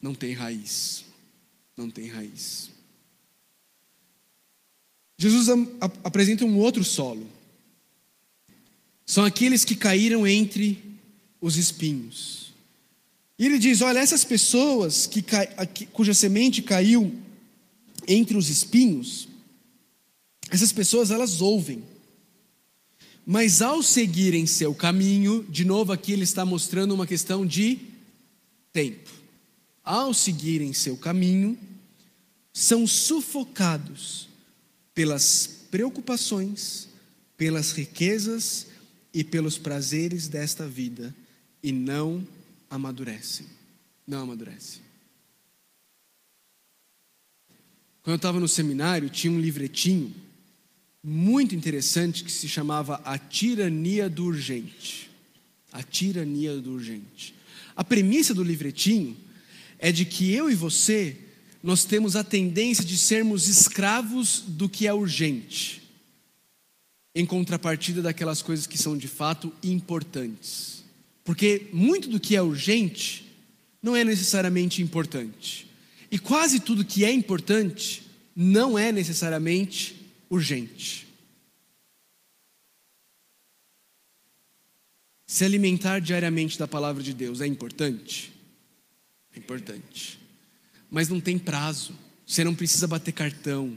[0.00, 1.06] não tem raiz,
[1.74, 2.70] não tem raiz.
[5.16, 5.48] Jesus
[6.04, 7.26] apresenta um outro solo.
[9.04, 10.78] São aqueles que caíram entre
[11.40, 12.52] os espinhos.
[13.38, 15.24] E ele diz: olha, essas pessoas que,
[15.92, 17.18] cuja semente caiu
[18.06, 19.26] entre os espinhos,
[20.50, 21.82] essas pessoas elas ouvem.
[23.30, 27.78] Mas ao seguirem seu caminho, de novo aqui ele está mostrando uma questão de
[28.72, 29.10] tempo.
[29.84, 31.58] Ao seguirem seu caminho,
[32.54, 34.30] são sufocados
[34.94, 36.88] pelas preocupações,
[37.36, 38.68] pelas riquezas
[39.12, 41.14] e pelos prazeres desta vida
[41.62, 42.26] e não
[42.70, 43.44] amadurecem.
[44.06, 44.80] Não amadurecem.
[48.00, 50.14] Quando eu estava no seminário, tinha um livretinho
[51.02, 55.10] muito interessante que se chamava A Tirania do Urgente.
[55.72, 57.34] A Tirania do Urgente.
[57.76, 59.16] A premissa do livretinho
[59.78, 61.16] é de que eu e você
[61.62, 65.82] nós temos a tendência de sermos escravos do que é urgente,
[67.14, 70.84] em contrapartida daquelas coisas que são de fato importantes.
[71.24, 73.26] Porque muito do que é urgente
[73.82, 75.68] não é necessariamente importante.
[76.10, 78.02] E quase tudo que é importante
[78.34, 79.97] não é necessariamente
[80.30, 81.06] urgente.
[85.26, 88.32] Se alimentar diariamente da palavra de Deus é importante?
[89.34, 90.18] É importante
[90.90, 91.92] mas não tem prazo.
[92.26, 93.76] Você não precisa bater cartão.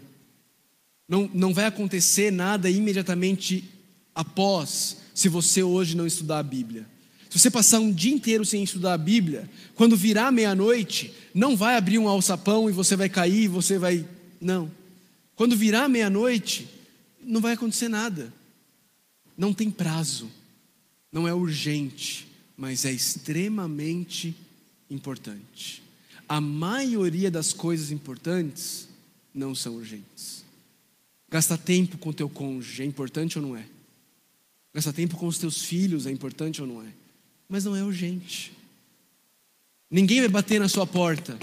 [1.07, 3.65] Não, não vai acontecer nada imediatamente
[4.13, 6.85] após, se você hoje não estudar a Bíblia.
[7.29, 11.77] Se você passar um dia inteiro sem estudar a Bíblia, quando virar meia-noite, não vai
[11.77, 14.05] abrir um alçapão e você vai cair, você vai.
[14.39, 14.69] Não.
[15.35, 16.67] Quando virar meia-noite,
[17.21, 18.33] não vai acontecer nada.
[19.37, 20.29] Não tem prazo.
[21.11, 24.35] Não é urgente, mas é extremamente
[24.89, 25.81] importante
[26.31, 28.87] a maioria das coisas importantes
[29.33, 30.45] não são urgentes.
[31.29, 33.65] Gastar tempo com teu cônjuge é importante ou não é?
[34.73, 36.87] Gastar tempo com os teus filhos é importante ou não é?
[37.49, 38.53] Mas não é urgente.
[39.89, 41.37] Ninguém vai bater na sua porta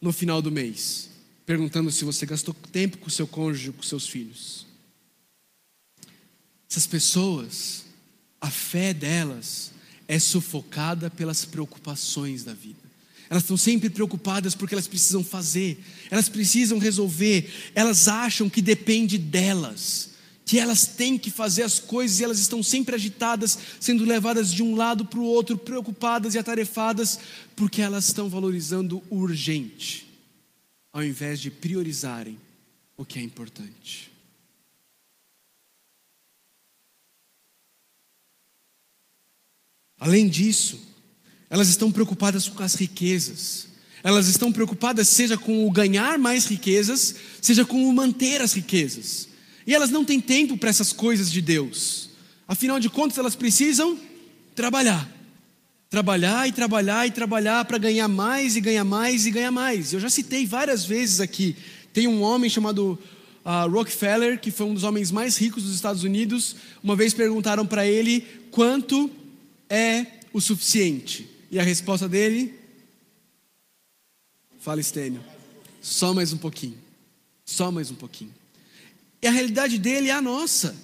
[0.00, 1.10] no final do mês,
[1.46, 4.66] perguntando se você gastou tempo com seu cônjuge, com seus filhos.
[6.70, 7.84] Essas pessoas,
[8.40, 9.72] a fé delas
[10.08, 12.84] é sufocada pelas preocupações da vida.
[13.28, 19.16] Elas estão sempre preocupadas porque elas precisam fazer, elas precisam resolver, elas acham que depende
[19.16, 20.10] delas,
[20.44, 24.62] que elas têm que fazer as coisas e elas estão sempre agitadas, sendo levadas de
[24.62, 27.18] um lado para o outro, preocupadas e atarefadas,
[27.56, 30.03] porque elas estão valorizando o urgente,
[30.94, 32.40] ao invés de priorizarem
[32.96, 34.12] o que é importante.
[39.98, 40.80] Além disso,
[41.50, 43.66] elas estão preocupadas com as riquezas.
[44.04, 49.28] Elas estão preocupadas seja com o ganhar mais riquezas, seja com o manter as riquezas.
[49.66, 52.10] E elas não têm tempo para essas coisas de Deus.
[52.46, 53.98] Afinal de contas, elas precisam
[54.54, 55.10] trabalhar.
[55.94, 59.92] Trabalhar e trabalhar e trabalhar para ganhar mais e ganhar mais e ganhar mais.
[59.92, 61.54] Eu já citei várias vezes aqui.
[61.92, 62.98] Tem um homem chamado
[63.44, 66.56] uh, Rockefeller, que foi um dos homens mais ricos dos Estados Unidos.
[66.82, 69.08] Uma vez perguntaram para ele quanto
[69.70, 71.30] é o suficiente.
[71.48, 72.52] E a resposta dele?
[74.58, 75.22] Fala, Estênio.
[75.80, 76.76] Só mais um pouquinho.
[77.44, 78.34] Só mais um pouquinho.
[79.22, 80.74] E a realidade dele é a nossa.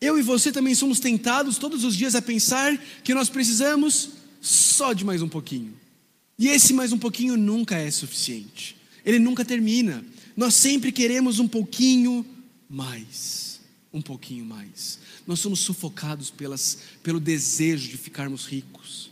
[0.00, 4.92] Eu e você também somos tentados todos os dias a pensar que nós precisamos só
[4.92, 5.74] de mais um pouquinho.
[6.38, 8.76] E esse mais um pouquinho nunca é suficiente.
[9.04, 10.04] Ele nunca termina.
[10.36, 12.24] Nós sempre queremos um pouquinho
[12.68, 13.60] mais.
[13.92, 14.98] Um pouquinho mais.
[15.26, 19.10] Nós somos sufocados pelas, pelo desejo de ficarmos ricos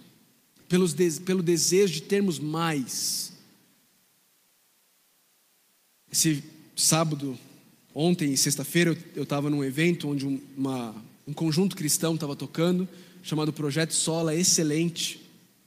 [0.75, 3.33] pelos de, pelo desejo de termos mais.
[6.11, 6.43] Esse
[6.75, 7.39] sábado,
[7.95, 10.95] ontem sexta-feira, eu estava num evento onde uma,
[11.29, 12.89] um conjunto cristão estava tocando,
[13.23, 15.21] chamado Projeto Sola, excelente.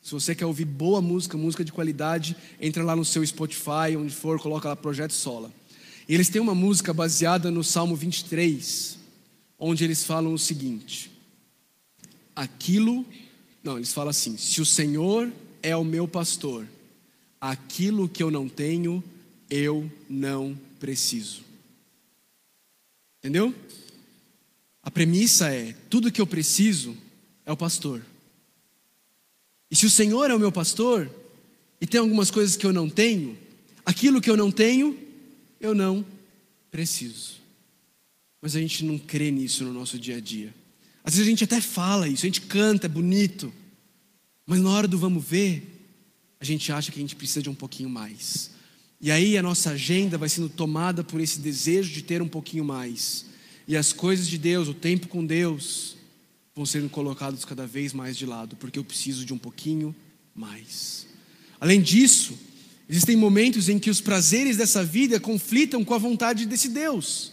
[0.08, 4.16] Se você quer ouvir boa música, música de qualidade, entra lá no seu Spotify, onde
[4.16, 5.52] for, coloca lá Projeto Sola.
[6.08, 8.98] E eles têm uma música baseada no Salmo 23,
[9.60, 11.12] onde eles falam o seguinte:
[12.34, 13.06] Aquilo
[13.62, 15.30] não, eles falam assim: se o Senhor
[15.62, 16.66] é o meu pastor,
[17.42, 19.04] aquilo que eu não tenho,
[19.50, 21.42] eu não preciso.
[23.20, 23.54] Entendeu?
[24.82, 26.96] A premissa é: tudo que eu preciso
[27.46, 28.02] é o pastor.
[29.70, 31.10] E se o Senhor é o meu pastor,
[31.80, 33.38] e tem algumas coisas que eu não tenho,
[33.86, 34.98] aquilo que eu não tenho,
[35.60, 36.06] eu não
[36.72, 37.36] preciso.
[38.42, 40.54] Mas a gente não crê nisso no nosso dia a dia.
[41.04, 43.52] Às vezes a gente até fala isso, a gente canta, é bonito,
[44.46, 45.64] mas na hora do vamos ver,
[46.40, 48.52] a gente acha que a gente precisa de um pouquinho mais.
[49.00, 52.64] E aí a nossa agenda vai sendo tomada por esse desejo de ter um pouquinho
[52.64, 53.26] mais.
[53.68, 55.97] E as coisas de Deus, o tempo com Deus,
[56.58, 59.96] vão sendo colocados cada vez mais de lado, porque eu preciso de um pouquinho
[60.34, 61.06] mais.
[61.60, 62.36] Além disso,
[62.90, 67.32] existem momentos em que os prazeres dessa vida conflitam com a vontade desse Deus.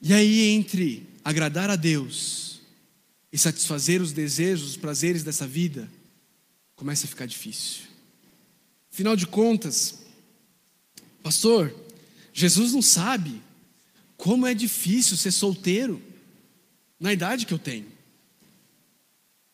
[0.00, 2.62] E aí, entre agradar a Deus
[3.30, 5.90] e satisfazer os desejos, os prazeres dessa vida,
[6.74, 7.82] começa a ficar difícil.
[8.90, 9.98] Afinal de contas,
[11.22, 11.74] pastor,
[12.32, 13.42] Jesus não sabe
[14.16, 16.05] como é difícil ser solteiro
[16.98, 17.86] na idade que eu tenho.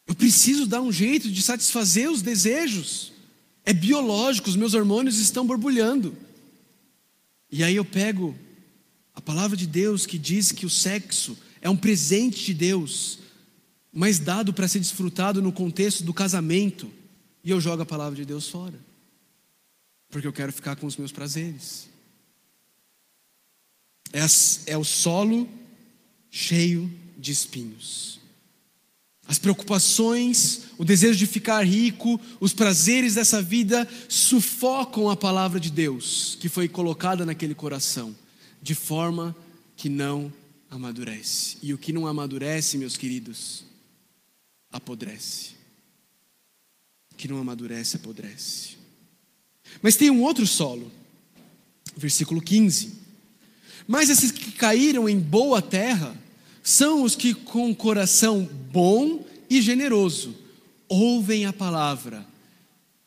[0.07, 3.13] Eu preciso dar um jeito de satisfazer os desejos.
[3.65, 6.17] É biológico, os meus hormônios estão borbulhando.
[7.51, 8.37] E aí eu pego
[9.15, 13.19] a palavra de Deus que diz que o sexo é um presente de Deus,
[13.93, 16.91] mas dado para ser desfrutado no contexto do casamento,
[17.45, 18.79] e eu jogo a palavra de Deus fora,
[20.09, 21.89] porque eu quero ficar com os meus prazeres.
[24.13, 25.49] É, é o solo
[26.31, 26.91] cheio
[27.23, 28.21] de espinhos.
[29.29, 35.71] As preocupações, o desejo de ficar rico, os prazeres dessa vida sufocam a palavra de
[35.71, 38.15] Deus que foi colocada naquele coração,
[38.61, 39.35] de forma
[39.77, 40.33] que não
[40.69, 41.57] amadurece.
[41.63, 43.65] E o que não amadurece, meus queridos,
[44.73, 45.53] apodrece.
[47.13, 48.71] O que não amadurece, apodrece.
[49.81, 50.91] Mas tem um outro solo,
[51.97, 52.93] versículo 15.
[53.87, 56.17] Mas esses que caíram em boa terra,
[56.63, 60.35] são os que, com coração bom e generoso,
[60.89, 62.27] ouvem a palavra,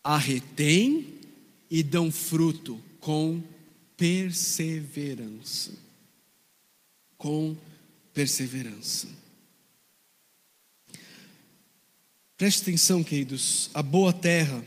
[0.03, 1.15] a retêm
[1.69, 3.41] e dão fruto com
[3.95, 5.71] perseverança.
[7.17, 7.55] Com
[8.13, 9.07] perseverança.
[12.37, 14.63] Preste atenção, queridos, a boa terra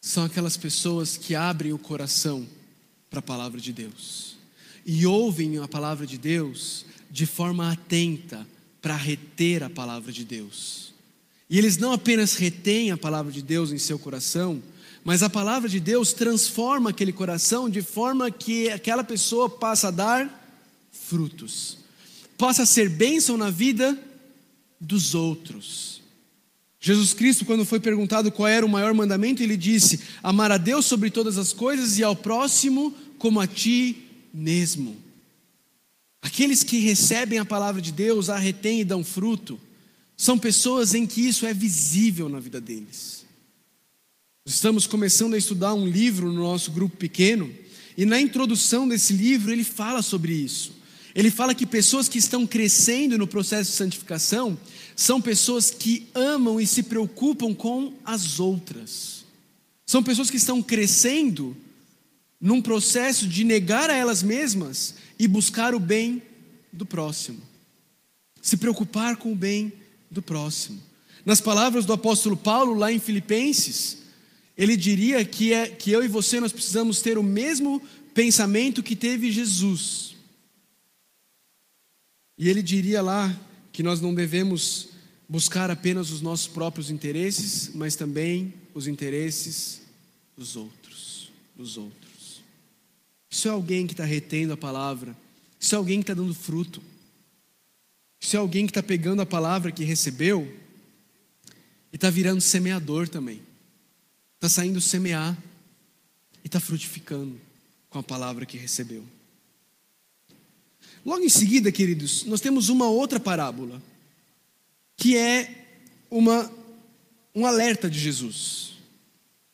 [0.00, 2.46] são aquelas pessoas que abrem o coração
[3.08, 4.36] para a palavra de Deus
[4.84, 6.84] e ouvem a palavra de Deus
[7.18, 8.46] de forma atenta
[8.80, 10.94] para reter a palavra de Deus.
[11.50, 14.62] E eles não apenas retêm a palavra de Deus em seu coração,
[15.02, 19.90] mas a palavra de Deus transforma aquele coração de forma que aquela pessoa passa a
[19.90, 20.60] dar
[20.92, 21.78] frutos,
[22.36, 23.98] possa ser bênção na vida
[24.80, 26.00] dos outros.
[26.78, 30.86] Jesus Cristo, quando foi perguntado qual era o maior mandamento, ele disse: Amar a Deus
[30.86, 35.07] sobre todas as coisas e ao próximo como a ti mesmo.
[36.20, 39.58] Aqueles que recebem a palavra de Deus, a retêm e dão fruto,
[40.16, 43.24] são pessoas em que isso é visível na vida deles.
[44.44, 47.52] Estamos começando a estudar um livro no nosso grupo pequeno,
[47.96, 50.72] e na introdução desse livro ele fala sobre isso.
[51.14, 54.58] Ele fala que pessoas que estão crescendo no processo de santificação
[54.94, 59.24] são pessoas que amam e se preocupam com as outras.
[59.86, 61.56] São pessoas que estão crescendo
[62.40, 66.22] num processo de negar a elas mesmas e buscar o bem
[66.72, 67.40] do próximo.
[68.40, 69.72] Se preocupar com o bem
[70.10, 70.80] do próximo.
[71.24, 73.98] Nas palavras do apóstolo Paulo, lá em Filipenses,
[74.56, 77.82] ele diria que, é, que eu e você nós precisamos ter o mesmo
[78.14, 80.16] pensamento que teve Jesus.
[82.38, 83.36] E ele diria lá
[83.72, 84.88] que nós não devemos
[85.28, 89.82] buscar apenas os nossos próprios interesses, mas também os interesses
[90.36, 92.07] dos outros, dos outros.
[93.30, 95.16] Isso é alguém que está retendo a palavra.
[95.60, 96.82] Isso é alguém que está dando fruto.
[98.20, 100.52] Isso é alguém que está pegando a palavra que recebeu
[101.92, 103.40] e está virando semeador também.
[104.36, 105.36] Está saindo semear
[106.42, 107.40] e está frutificando
[107.90, 109.04] com a palavra que recebeu.
[111.04, 113.80] Logo em seguida, queridos, nós temos uma outra parábola,
[114.96, 115.66] que é
[116.10, 116.50] uma,
[117.34, 118.74] um alerta de Jesus.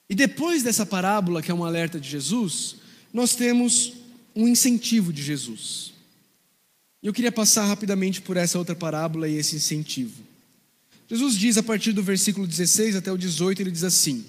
[0.09, 2.77] E depois dessa parábola, que é um alerta de Jesus,
[3.15, 3.93] nós temos
[4.35, 5.95] um incentivo de Jesus.
[7.01, 10.21] Eu queria passar rapidamente por essa outra parábola e esse incentivo.
[11.09, 14.25] Jesus diz a partir do versículo 16 até o 18, ele diz assim: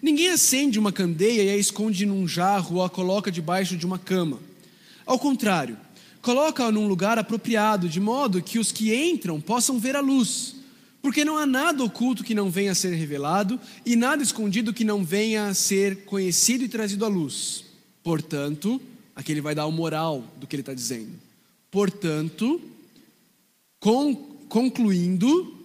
[0.00, 3.98] Ninguém acende uma candeia e a esconde num jarro ou a coloca debaixo de uma
[3.98, 4.40] cama.
[5.04, 5.76] Ao contrário,
[6.22, 10.54] coloca-a num lugar apropriado, de modo que os que entram possam ver a luz.
[11.02, 14.84] Porque não há nada oculto que não venha a ser revelado e nada escondido que
[14.84, 17.69] não venha a ser conhecido e trazido à luz.
[18.02, 18.80] Portanto,
[19.14, 21.12] aqui ele vai dar o moral do que ele está dizendo.
[21.70, 22.60] Portanto,
[24.48, 25.56] concluindo,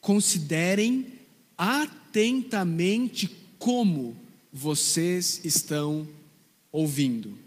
[0.00, 1.06] considerem
[1.56, 4.16] atentamente como
[4.52, 6.06] vocês estão
[6.72, 7.38] ouvindo.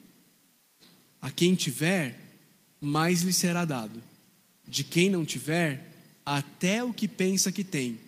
[1.21, 2.19] A quem tiver,
[2.80, 4.01] mais lhe será dado.
[4.67, 5.91] De quem não tiver,
[6.26, 7.99] até o que pensa que tem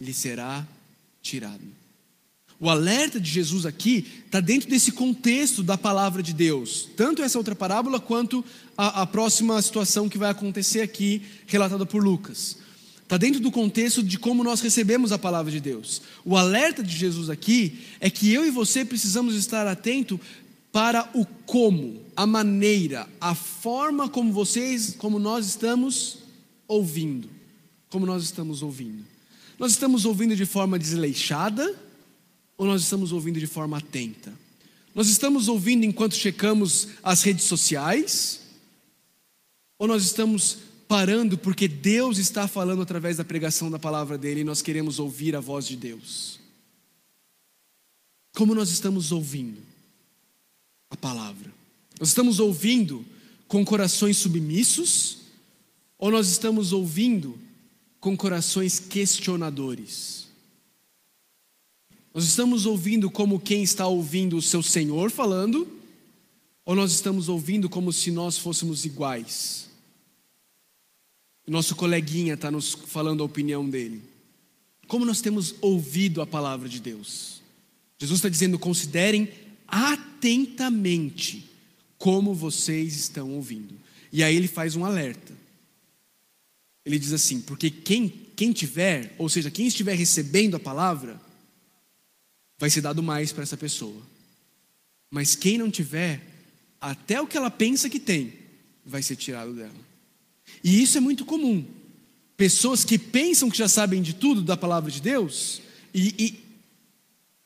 [0.00, 0.66] lhe será
[1.22, 1.83] tirado.
[2.60, 7.38] O alerta de Jesus aqui está dentro desse contexto da palavra de Deus, tanto essa
[7.38, 8.44] outra parábola quanto
[8.76, 12.58] a, a próxima situação que vai acontecer aqui, relatada por Lucas.
[13.02, 16.00] Está dentro do contexto de como nós recebemos a palavra de Deus.
[16.24, 20.18] O alerta de Jesus aqui é que eu e você precisamos estar atento
[20.72, 26.18] para o como, a maneira, a forma como vocês, como nós estamos
[26.66, 27.34] ouvindo
[27.94, 29.04] como nós estamos ouvindo?
[29.56, 31.72] Nós estamos ouvindo de forma desleixada
[32.56, 34.32] ou nós estamos ouvindo de forma atenta?
[34.94, 38.40] Nós estamos ouvindo enquanto checamos as redes sociais?
[39.78, 44.44] Ou nós estamos parando porque Deus está falando através da pregação da palavra dele e
[44.44, 46.38] nós queremos ouvir a voz de Deus?
[48.34, 49.60] Como nós estamos ouvindo
[50.90, 51.52] a palavra?
[51.98, 53.04] Nós estamos ouvindo
[53.48, 55.18] com corações submissos
[55.98, 57.38] ou nós estamos ouvindo
[58.00, 60.23] com corações questionadores.
[62.14, 65.66] Nós estamos ouvindo como quem está ouvindo o seu Senhor falando,
[66.64, 69.68] ou nós estamos ouvindo como se nós fôssemos iguais?
[71.44, 74.00] Nosso coleguinha está nos falando a opinião dele.
[74.86, 77.42] Como nós temos ouvido a palavra de Deus?
[77.98, 79.28] Jesus está dizendo: considerem
[79.66, 81.50] atentamente
[81.98, 83.74] como vocês estão ouvindo.
[84.12, 85.34] E aí ele faz um alerta.
[86.84, 91.20] Ele diz assim: porque quem, quem tiver, ou seja, quem estiver recebendo a palavra,
[92.58, 94.00] vai ser dado mais para essa pessoa.
[95.10, 96.20] Mas quem não tiver,
[96.80, 98.32] até o que ela pensa que tem,
[98.84, 99.74] vai ser tirado dela.
[100.62, 101.64] E isso é muito comum.
[102.36, 106.44] Pessoas que pensam que já sabem de tudo da palavra de Deus e, e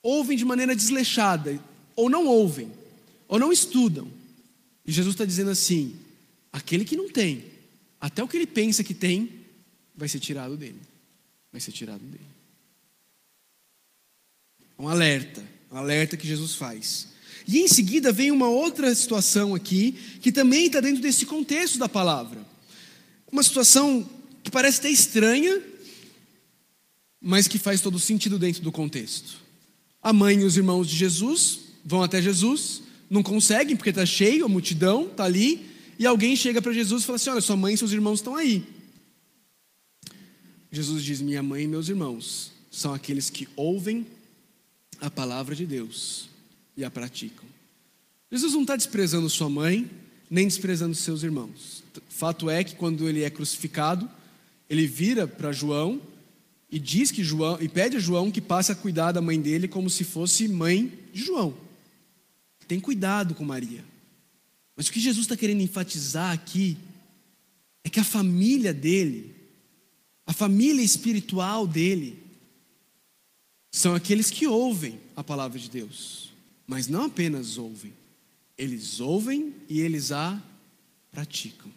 [0.03, 1.61] ouvem de maneira desleixada,
[1.95, 2.73] ou não ouvem,
[3.27, 4.09] ou não estudam.
[4.87, 5.95] E Jesus está dizendo assim:
[6.51, 7.45] aquele que não tem,
[8.01, 9.31] até o que ele pensa que tem
[9.95, 10.81] vai ser tirado dele.
[11.53, 12.38] Vai ser tirado dele.
[14.79, 17.09] Um alerta, um alerta que Jesus faz.
[17.47, 21.89] E em seguida vem uma outra situação aqui, que também está dentro desse contexto da
[21.89, 22.47] palavra.
[23.33, 24.09] Uma situação
[24.43, 25.61] que parece até estranha,
[27.21, 29.39] mas que faz todo sentido dentro do contexto.
[30.03, 34.45] A mãe e os irmãos de Jesus vão até Jesus, não conseguem porque está cheio,
[34.45, 35.67] a multidão está ali,
[35.99, 38.37] e alguém chega para Jesus e fala assim: Olha, sua mãe e seus irmãos estão
[38.37, 38.63] aí.
[40.71, 44.07] Jesus diz: Minha mãe e meus irmãos são aqueles que ouvem
[45.01, 46.29] a palavra de Deus
[46.77, 47.45] e a praticam.
[48.31, 49.91] Jesus não está desprezando sua mãe,
[50.31, 51.83] nem desprezando seus irmãos.
[52.09, 54.09] Fato é que quando ele é crucificado,
[54.69, 56.01] ele vira para João
[56.71, 59.67] e diz que João e pede a João que passe a cuidar da mãe dele
[59.67, 61.55] como se fosse mãe de João.
[62.67, 63.83] Tem cuidado com Maria.
[64.77, 66.77] Mas o que Jesus está querendo enfatizar aqui
[67.83, 69.35] é que a família dele,
[70.27, 72.18] a família espiritual dele,
[73.71, 76.33] são aqueles que ouvem a palavra de Deus,
[76.67, 77.93] mas não apenas ouvem,
[78.57, 80.41] eles ouvem e eles a
[81.11, 81.71] praticam.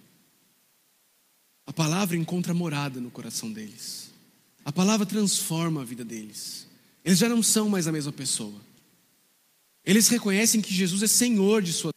[1.65, 4.11] A palavra encontra morada no coração deles.
[4.65, 6.67] A palavra transforma a vida deles.
[7.03, 8.59] Eles já não são mais a mesma pessoa.
[9.85, 11.91] Eles reconhecem que Jesus é Senhor de sua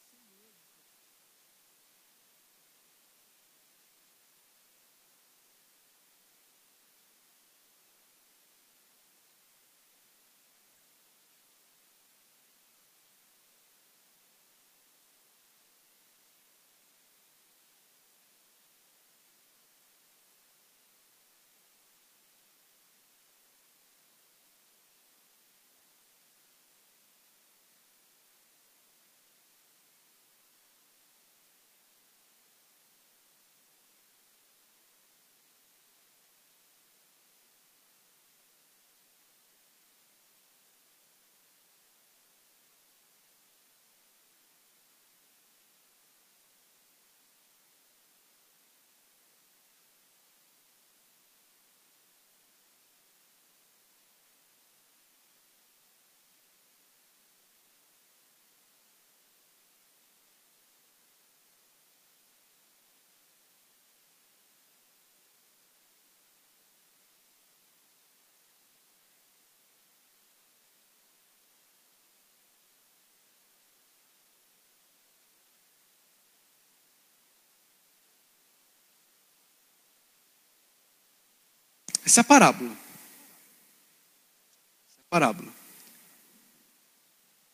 [82.05, 82.71] Essa é a parábola.
[82.71, 85.53] Essa é a parábola.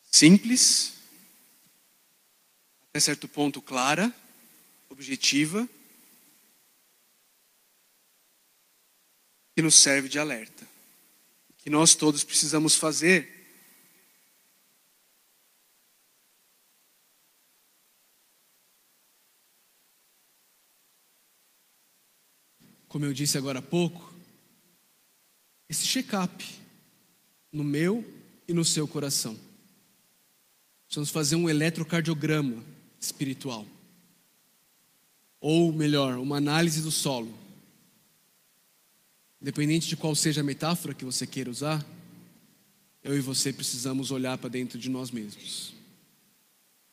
[0.03, 0.93] Simples,
[2.89, 4.13] até certo ponto clara,
[4.89, 5.67] objetiva,
[9.55, 10.67] que nos serve de alerta.
[11.59, 13.41] Que nós todos precisamos fazer
[22.91, 24.13] como eu disse agora há pouco,
[25.71, 26.45] esse check-up
[27.49, 28.05] no meu
[28.45, 29.39] e no seu coração.
[30.93, 32.61] Vamos fazer um eletrocardiograma
[32.99, 33.65] espiritual.
[35.39, 37.33] Ou melhor, uma análise do solo.
[39.41, 41.85] Independente de qual seja a metáfora que você queira usar,
[43.01, 45.73] eu e você precisamos olhar para dentro de nós mesmos.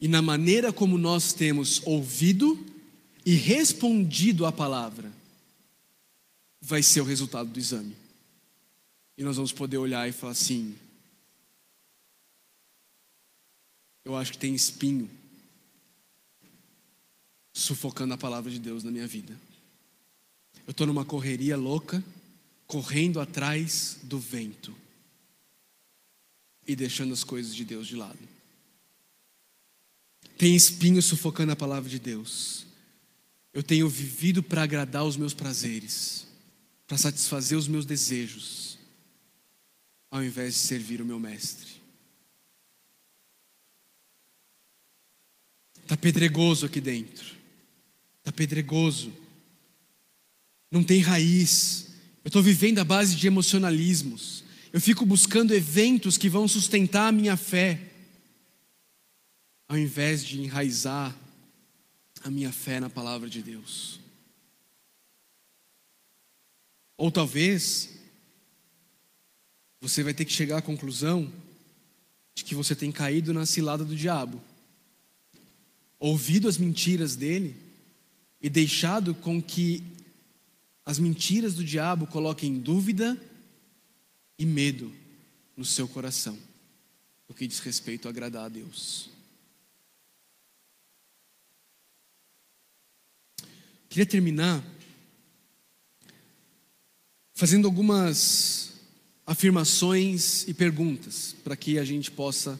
[0.01, 2.65] E na maneira como nós temos ouvido
[3.27, 5.13] e respondido à palavra,
[6.61, 7.98] vai ser o resultado do exame.
[9.19, 10.79] E nós vamos poder olhar e falar assim:
[14.05, 15.11] eu acho que tem espinho
[17.53, 19.39] sufocando a palavra de Deus na minha vida.
[20.67, 22.03] Eu estou numa correria louca,
[22.67, 24.75] correndo atrás do vento
[26.67, 28.19] e deixando as coisas de Deus de lado.
[30.37, 32.65] Tem espinho sufocando a palavra de Deus.
[33.53, 36.29] Eu tenho vivido para agradar os meus prazeres
[36.89, 38.68] para satisfazer os meus desejos,
[40.11, 41.79] ao invés de servir o meu mestre.
[45.83, 47.35] Está pedregoso aqui dentro.
[48.19, 49.13] Está pedregoso.
[50.71, 51.89] Não tem raiz.
[52.23, 54.45] Eu estou vivendo à base de emocionalismos.
[54.71, 57.81] Eu fico buscando eventos que vão sustentar a minha fé,
[59.67, 61.17] ao invés de enraizar
[62.23, 63.99] a minha fé na palavra de Deus.
[66.99, 67.98] Ou talvez
[69.81, 71.33] você vai ter que chegar à conclusão
[72.35, 74.41] de que você tem caído na cilada do diabo,
[75.99, 77.57] ouvido as mentiras dele
[78.41, 79.83] e deixado com que
[80.85, 83.21] as mentiras do diabo coloquem dúvida
[84.39, 84.93] e medo
[85.57, 86.39] no seu coração,
[87.29, 89.11] no que diz respeito a agradar a Deus.
[93.89, 94.63] Queria terminar
[97.35, 98.78] fazendo algumas
[99.29, 102.59] afirmações e perguntas para que a gente possa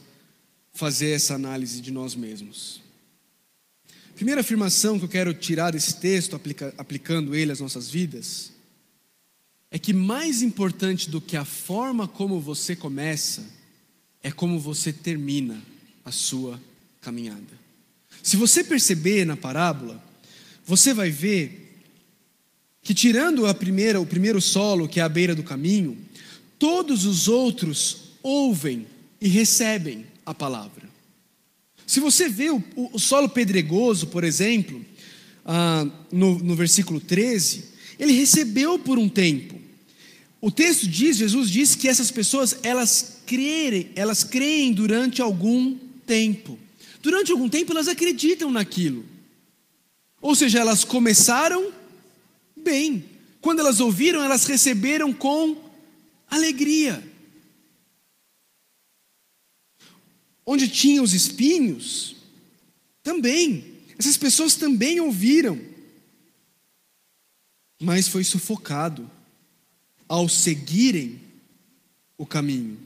[0.71, 2.79] fazer essa análise de nós mesmos.
[4.13, 8.51] Primeira afirmação que eu quero tirar desse texto, aplica, aplicando ele às nossas vidas,
[9.71, 13.43] é que mais importante do que a forma como você começa,
[14.21, 15.59] é como você termina
[16.05, 16.61] a sua
[17.01, 17.57] caminhada.
[18.21, 20.03] Se você perceber na parábola,
[20.63, 21.81] você vai ver
[22.83, 25.97] que tirando a primeira, o primeiro solo, que é a beira do caminho,
[26.59, 28.85] todos os outros ouvem
[29.19, 30.89] e recebem a palavra.
[31.87, 34.85] Se você vê o, o solo pedregoso, por exemplo,
[35.45, 37.63] ah, no, no versículo 13,
[37.97, 39.55] ele recebeu por um tempo.
[40.41, 46.59] O texto diz, Jesus diz que essas pessoas, elas creem, elas creem durante algum tempo.
[47.01, 49.03] Durante algum tempo elas acreditam naquilo.
[50.21, 51.71] Ou seja, elas começaram
[52.55, 53.05] bem.
[53.41, 55.68] Quando elas ouviram, elas receberam com
[56.29, 57.03] alegria.
[60.45, 62.15] Onde tinha os espinhos,
[63.03, 65.59] também, essas pessoas também ouviram,
[67.81, 69.09] mas foi sufocado
[70.07, 71.21] ao seguirem
[72.17, 72.79] o caminho.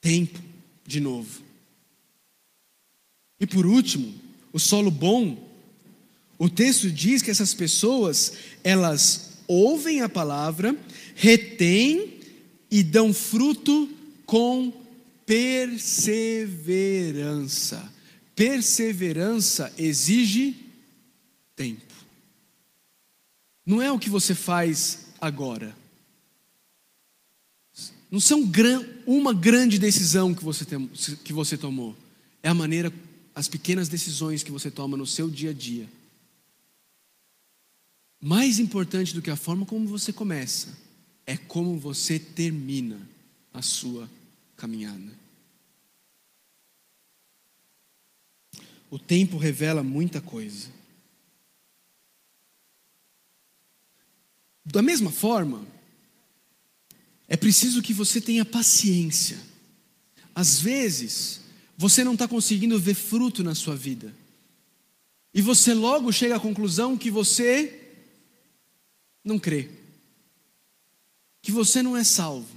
[0.00, 0.40] Tempo,
[0.86, 1.42] de novo.
[3.38, 4.14] E por último,
[4.52, 5.44] o solo bom
[6.38, 8.32] o texto diz que essas pessoas,
[8.62, 10.76] elas ouvem a palavra,
[11.14, 12.18] retêm
[12.70, 13.88] e dão fruto
[14.26, 14.72] com
[15.24, 17.92] perseverança.
[18.34, 20.56] Perseverança exige
[21.54, 21.94] tempo.
[23.64, 25.74] Não é o que você faz agora.
[28.10, 28.50] Não são
[29.06, 30.88] uma grande decisão que você, tem,
[31.24, 31.96] que você tomou.
[32.42, 32.92] É a maneira,
[33.34, 35.88] as pequenas decisões que você toma no seu dia a dia
[38.24, 40.74] mais importante do que a forma como você começa
[41.26, 42.98] é como você termina
[43.52, 44.10] a sua
[44.56, 45.12] caminhada.
[48.90, 50.68] O tempo revela muita coisa.
[54.64, 55.66] Da mesma forma,
[57.28, 59.38] é preciso que você tenha paciência.
[60.34, 61.42] Às vezes,
[61.76, 64.14] você não está conseguindo ver fruto na sua vida.
[65.34, 67.83] E você logo chega à conclusão que você
[69.24, 69.70] não crê.
[71.40, 72.56] que você não é salvo.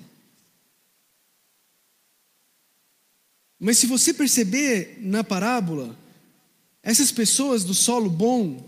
[3.60, 5.98] Mas se você perceber na parábola,
[6.82, 8.66] essas pessoas do solo bom,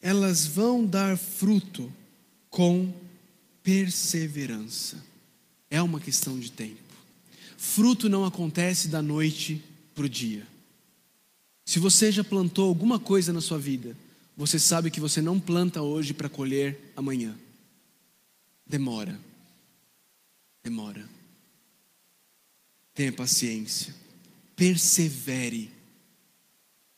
[0.00, 1.92] elas vão dar fruto
[2.50, 2.92] com
[3.62, 5.04] perseverança.
[5.70, 6.82] É uma questão de tempo.
[7.56, 9.62] Fruto não acontece da noite
[9.94, 10.46] para o dia.
[11.64, 13.96] Se você já plantou alguma coisa na sua vida,
[14.36, 17.34] você sabe que você não planta hoje para colher amanhã.
[18.66, 19.18] Demora.
[20.62, 21.08] Demora.
[22.92, 23.94] Tenha paciência.
[24.54, 25.70] Persevere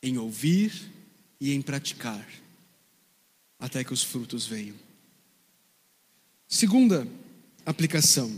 [0.01, 0.91] em ouvir
[1.39, 2.27] e em praticar,
[3.57, 4.75] até que os frutos venham.
[6.47, 7.07] Segunda
[7.65, 8.37] aplicação.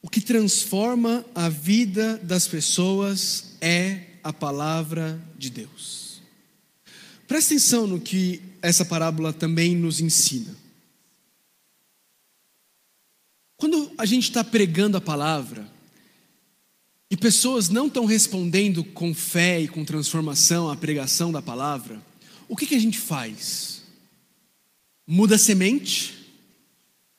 [0.00, 6.07] O que transforma a vida das pessoas é a palavra de Deus.
[7.28, 10.56] Presta atenção no que essa parábola também nos ensina.
[13.58, 15.70] Quando a gente está pregando a palavra
[17.10, 22.02] e pessoas não estão respondendo com fé e com transformação à pregação da palavra,
[22.48, 23.82] o que, que a gente faz?
[25.06, 26.32] Muda a semente?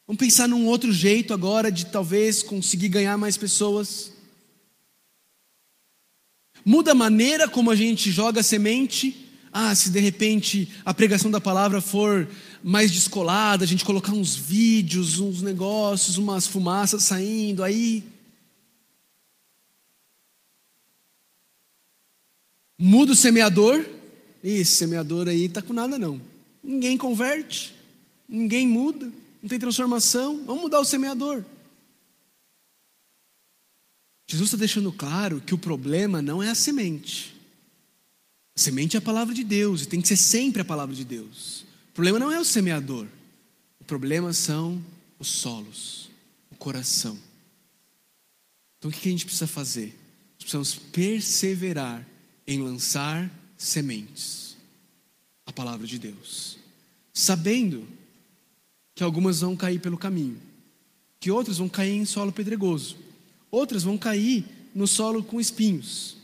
[0.07, 4.11] Vamos pensar num outro jeito agora de talvez conseguir ganhar mais pessoas?
[6.65, 9.28] Muda a maneira como a gente joga a semente?
[9.51, 12.27] Ah, se de repente a pregação da palavra for
[12.63, 18.03] mais descolada, a gente colocar uns vídeos, uns negócios, umas fumaças saindo, aí.
[22.77, 23.85] Muda o semeador.
[24.43, 26.21] Esse semeador aí tá com nada não.
[26.63, 27.75] Ninguém converte,
[28.27, 30.43] ninguém muda, não tem transformação.
[30.45, 31.43] Vamos mudar o semeador.
[34.27, 37.38] Jesus está deixando claro que o problema não é a semente.
[38.59, 41.61] Semente é a palavra de Deus e tem que ser sempre a palavra de Deus.
[41.91, 43.07] O problema não é o semeador,
[43.79, 44.83] o problema são
[45.17, 46.09] os solos,
[46.51, 47.17] o coração.
[48.77, 49.97] Então o que a gente precisa fazer?
[50.33, 52.05] Nós precisamos perseverar
[52.45, 54.57] em lançar sementes,
[55.45, 56.57] a palavra de Deus,
[57.13, 57.87] sabendo
[58.93, 60.37] que algumas vão cair pelo caminho,
[61.17, 62.97] que outras vão cair em solo pedregoso,
[63.49, 64.43] outras vão cair
[64.75, 66.18] no solo com espinhos.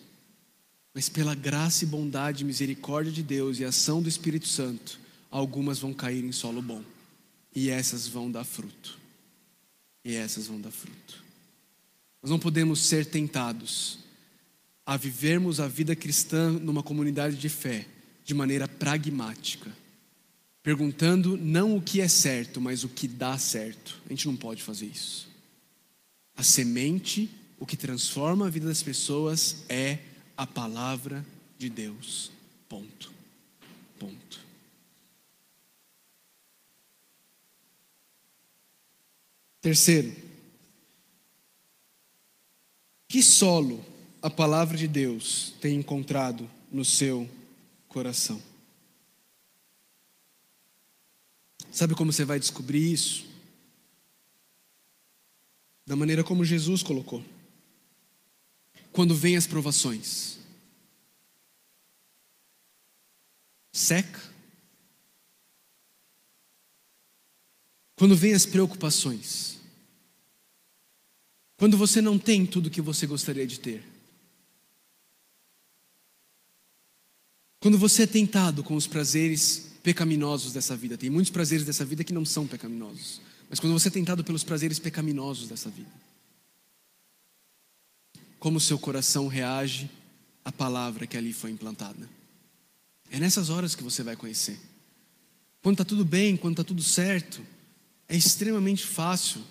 [0.95, 4.97] Mas pela graça e bondade e misericórdia de Deus e ação do Espírito Santo,
[5.29, 6.81] algumas vão cair em solo bom.
[7.53, 8.97] E essas vão dar fruto.
[10.05, 11.21] E essas vão dar fruto.
[12.23, 13.99] Nós não podemos ser tentados
[14.85, 17.85] a vivermos a vida cristã numa comunidade de fé
[18.23, 19.69] de maneira pragmática,
[20.63, 24.01] perguntando não o que é certo, mas o que dá certo.
[24.05, 25.27] A gente não pode fazer isso.
[26.37, 27.29] A semente,
[27.59, 29.99] o que transforma a vida das pessoas é
[30.37, 31.25] a palavra
[31.57, 32.31] de Deus.
[32.67, 33.11] Ponto.
[33.99, 34.39] Ponto.
[39.61, 40.15] Terceiro,
[43.07, 43.83] que solo
[44.21, 47.29] a palavra de Deus tem encontrado no seu
[47.87, 48.41] coração?
[51.71, 53.25] Sabe como você vai descobrir isso?
[55.85, 57.23] Da maneira como Jesus colocou
[58.95, 60.37] quando vêm as provações?
[63.73, 64.21] Seca.
[67.97, 69.59] Quando vêm as preocupações?
[71.57, 73.83] Quando você não tem tudo que você gostaria de ter?
[77.59, 82.03] Quando você é tentado com os prazeres pecaminosos dessa vida, tem muitos prazeres dessa vida
[82.03, 83.19] que não são pecaminosos,
[83.49, 86.04] mas quando você é tentado pelos prazeres pecaminosos dessa vida,
[88.45, 89.89] como seu coração reage
[90.43, 92.07] à palavra que ali foi implantada.
[93.09, 94.59] É nessas horas que você vai conhecer.
[95.63, 97.41] Quando está tudo bem, quando está tudo certo,
[98.07, 99.41] é extremamente fácil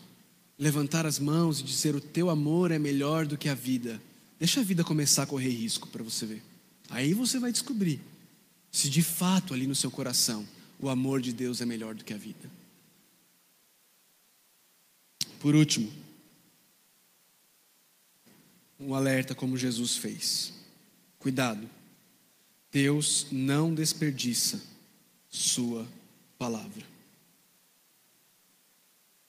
[0.56, 4.00] levantar as mãos e dizer: O teu amor é melhor do que a vida.
[4.38, 6.42] Deixa a vida começar a correr risco para você ver.
[6.88, 8.00] Aí você vai descobrir
[8.70, 10.46] se de fato ali no seu coração
[10.78, 12.48] o amor de Deus é melhor do que a vida.
[15.40, 16.03] Por último,
[18.78, 20.52] um alerta como Jesus fez.
[21.18, 21.68] Cuidado,
[22.70, 24.62] Deus não desperdiça
[25.28, 25.86] Sua
[26.38, 26.84] palavra.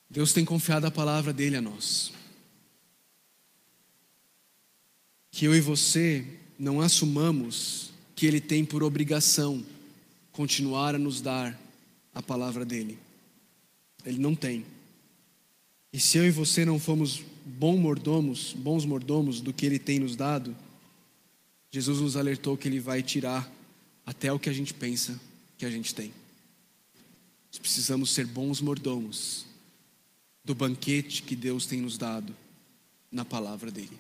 [0.10, 2.14] Deus tem confiado a palavra dele a nós.
[5.32, 6.26] Que eu e você
[6.58, 9.66] não assumamos que Ele tem por obrigação
[10.32, 11.60] continuar a nos dar
[12.14, 12.98] a palavra dele.
[14.06, 14.66] Ele não tem.
[15.92, 20.00] E se eu e você não fomos bons mordomos, bons mordomos do que ele tem
[20.00, 20.56] nos dado,
[21.72, 23.50] Jesus nos alertou que ele vai tirar
[24.06, 25.20] até o que a gente pensa
[25.58, 26.12] que a gente tem.
[27.52, 29.46] Nós precisamos ser bons mordomos
[30.44, 32.36] do banquete que Deus tem nos dado
[33.12, 33.98] na palavra dele.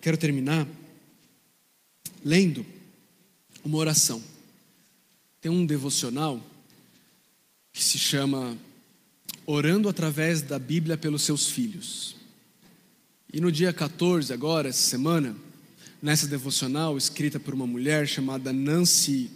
[0.00, 0.66] Quero terminar
[2.24, 2.64] lendo
[3.64, 4.22] uma oração.
[5.40, 6.40] Tem um devocional
[7.72, 8.56] que se chama
[9.46, 12.16] Orando através da Bíblia pelos seus filhos.
[13.32, 15.34] E no dia 14, agora, essa semana,
[16.02, 19.30] nessa devocional, escrita por uma mulher chamada Nancy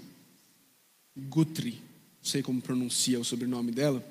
[1.16, 1.80] Guthrie,
[2.22, 4.04] não sei como pronuncia o sobrenome dela,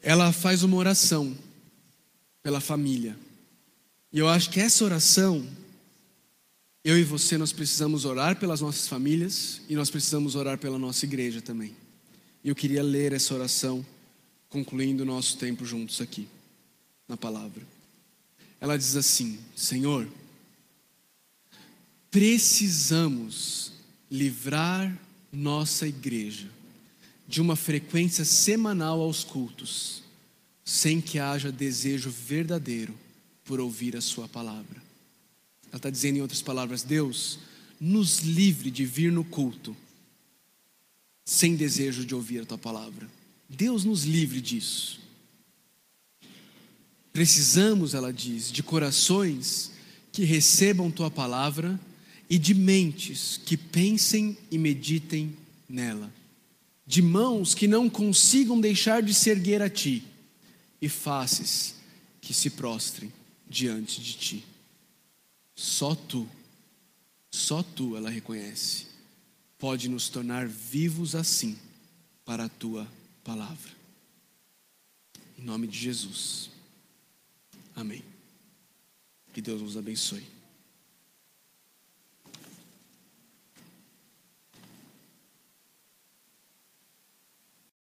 [0.00, 1.36] ela faz uma oração
[2.42, 3.16] pela família.
[4.12, 5.46] E eu acho que essa oração,
[6.82, 11.04] eu e você, nós precisamos orar pelas nossas famílias e nós precisamos orar pela nossa
[11.04, 11.76] igreja também.
[12.42, 13.84] E eu queria ler essa oração,
[14.52, 16.28] concluindo o nosso tempo juntos aqui,
[17.08, 17.66] na palavra.
[18.60, 20.06] Ela diz assim: Senhor,
[22.10, 23.72] precisamos
[24.10, 24.94] livrar
[25.32, 26.50] nossa igreja
[27.26, 30.02] de uma frequência semanal aos cultos,
[30.62, 32.94] sem que haja desejo verdadeiro
[33.46, 34.82] por ouvir a Sua palavra.
[35.68, 37.38] Ela está dizendo, em outras palavras, Deus,
[37.80, 39.74] nos livre de vir no culto
[41.24, 43.08] sem desejo de ouvir a Tua palavra.
[43.56, 45.00] Deus nos livre disso.
[47.12, 49.72] Precisamos, ela diz, de corações
[50.10, 51.78] que recebam Tua palavra
[52.28, 55.36] e de mentes que pensem e meditem
[55.68, 56.12] nela
[56.92, 60.04] de mãos que não consigam deixar de se erguer a ti,
[60.80, 61.76] e faces
[62.20, 63.12] que se prostrem
[63.48, 64.44] diante de ti.
[65.54, 66.28] Só tu,
[67.30, 68.88] só tu, ela reconhece,
[69.58, 71.56] pode nos tornar vivos assim
[72.24, 72.86] para a tua
[73.24, 73.70] palavra.
[75.38, 76.50] Em nome de Jesus.
[77.74, 78.04] Amém.
[79.32, 80.26] Que Deus nos abençoe.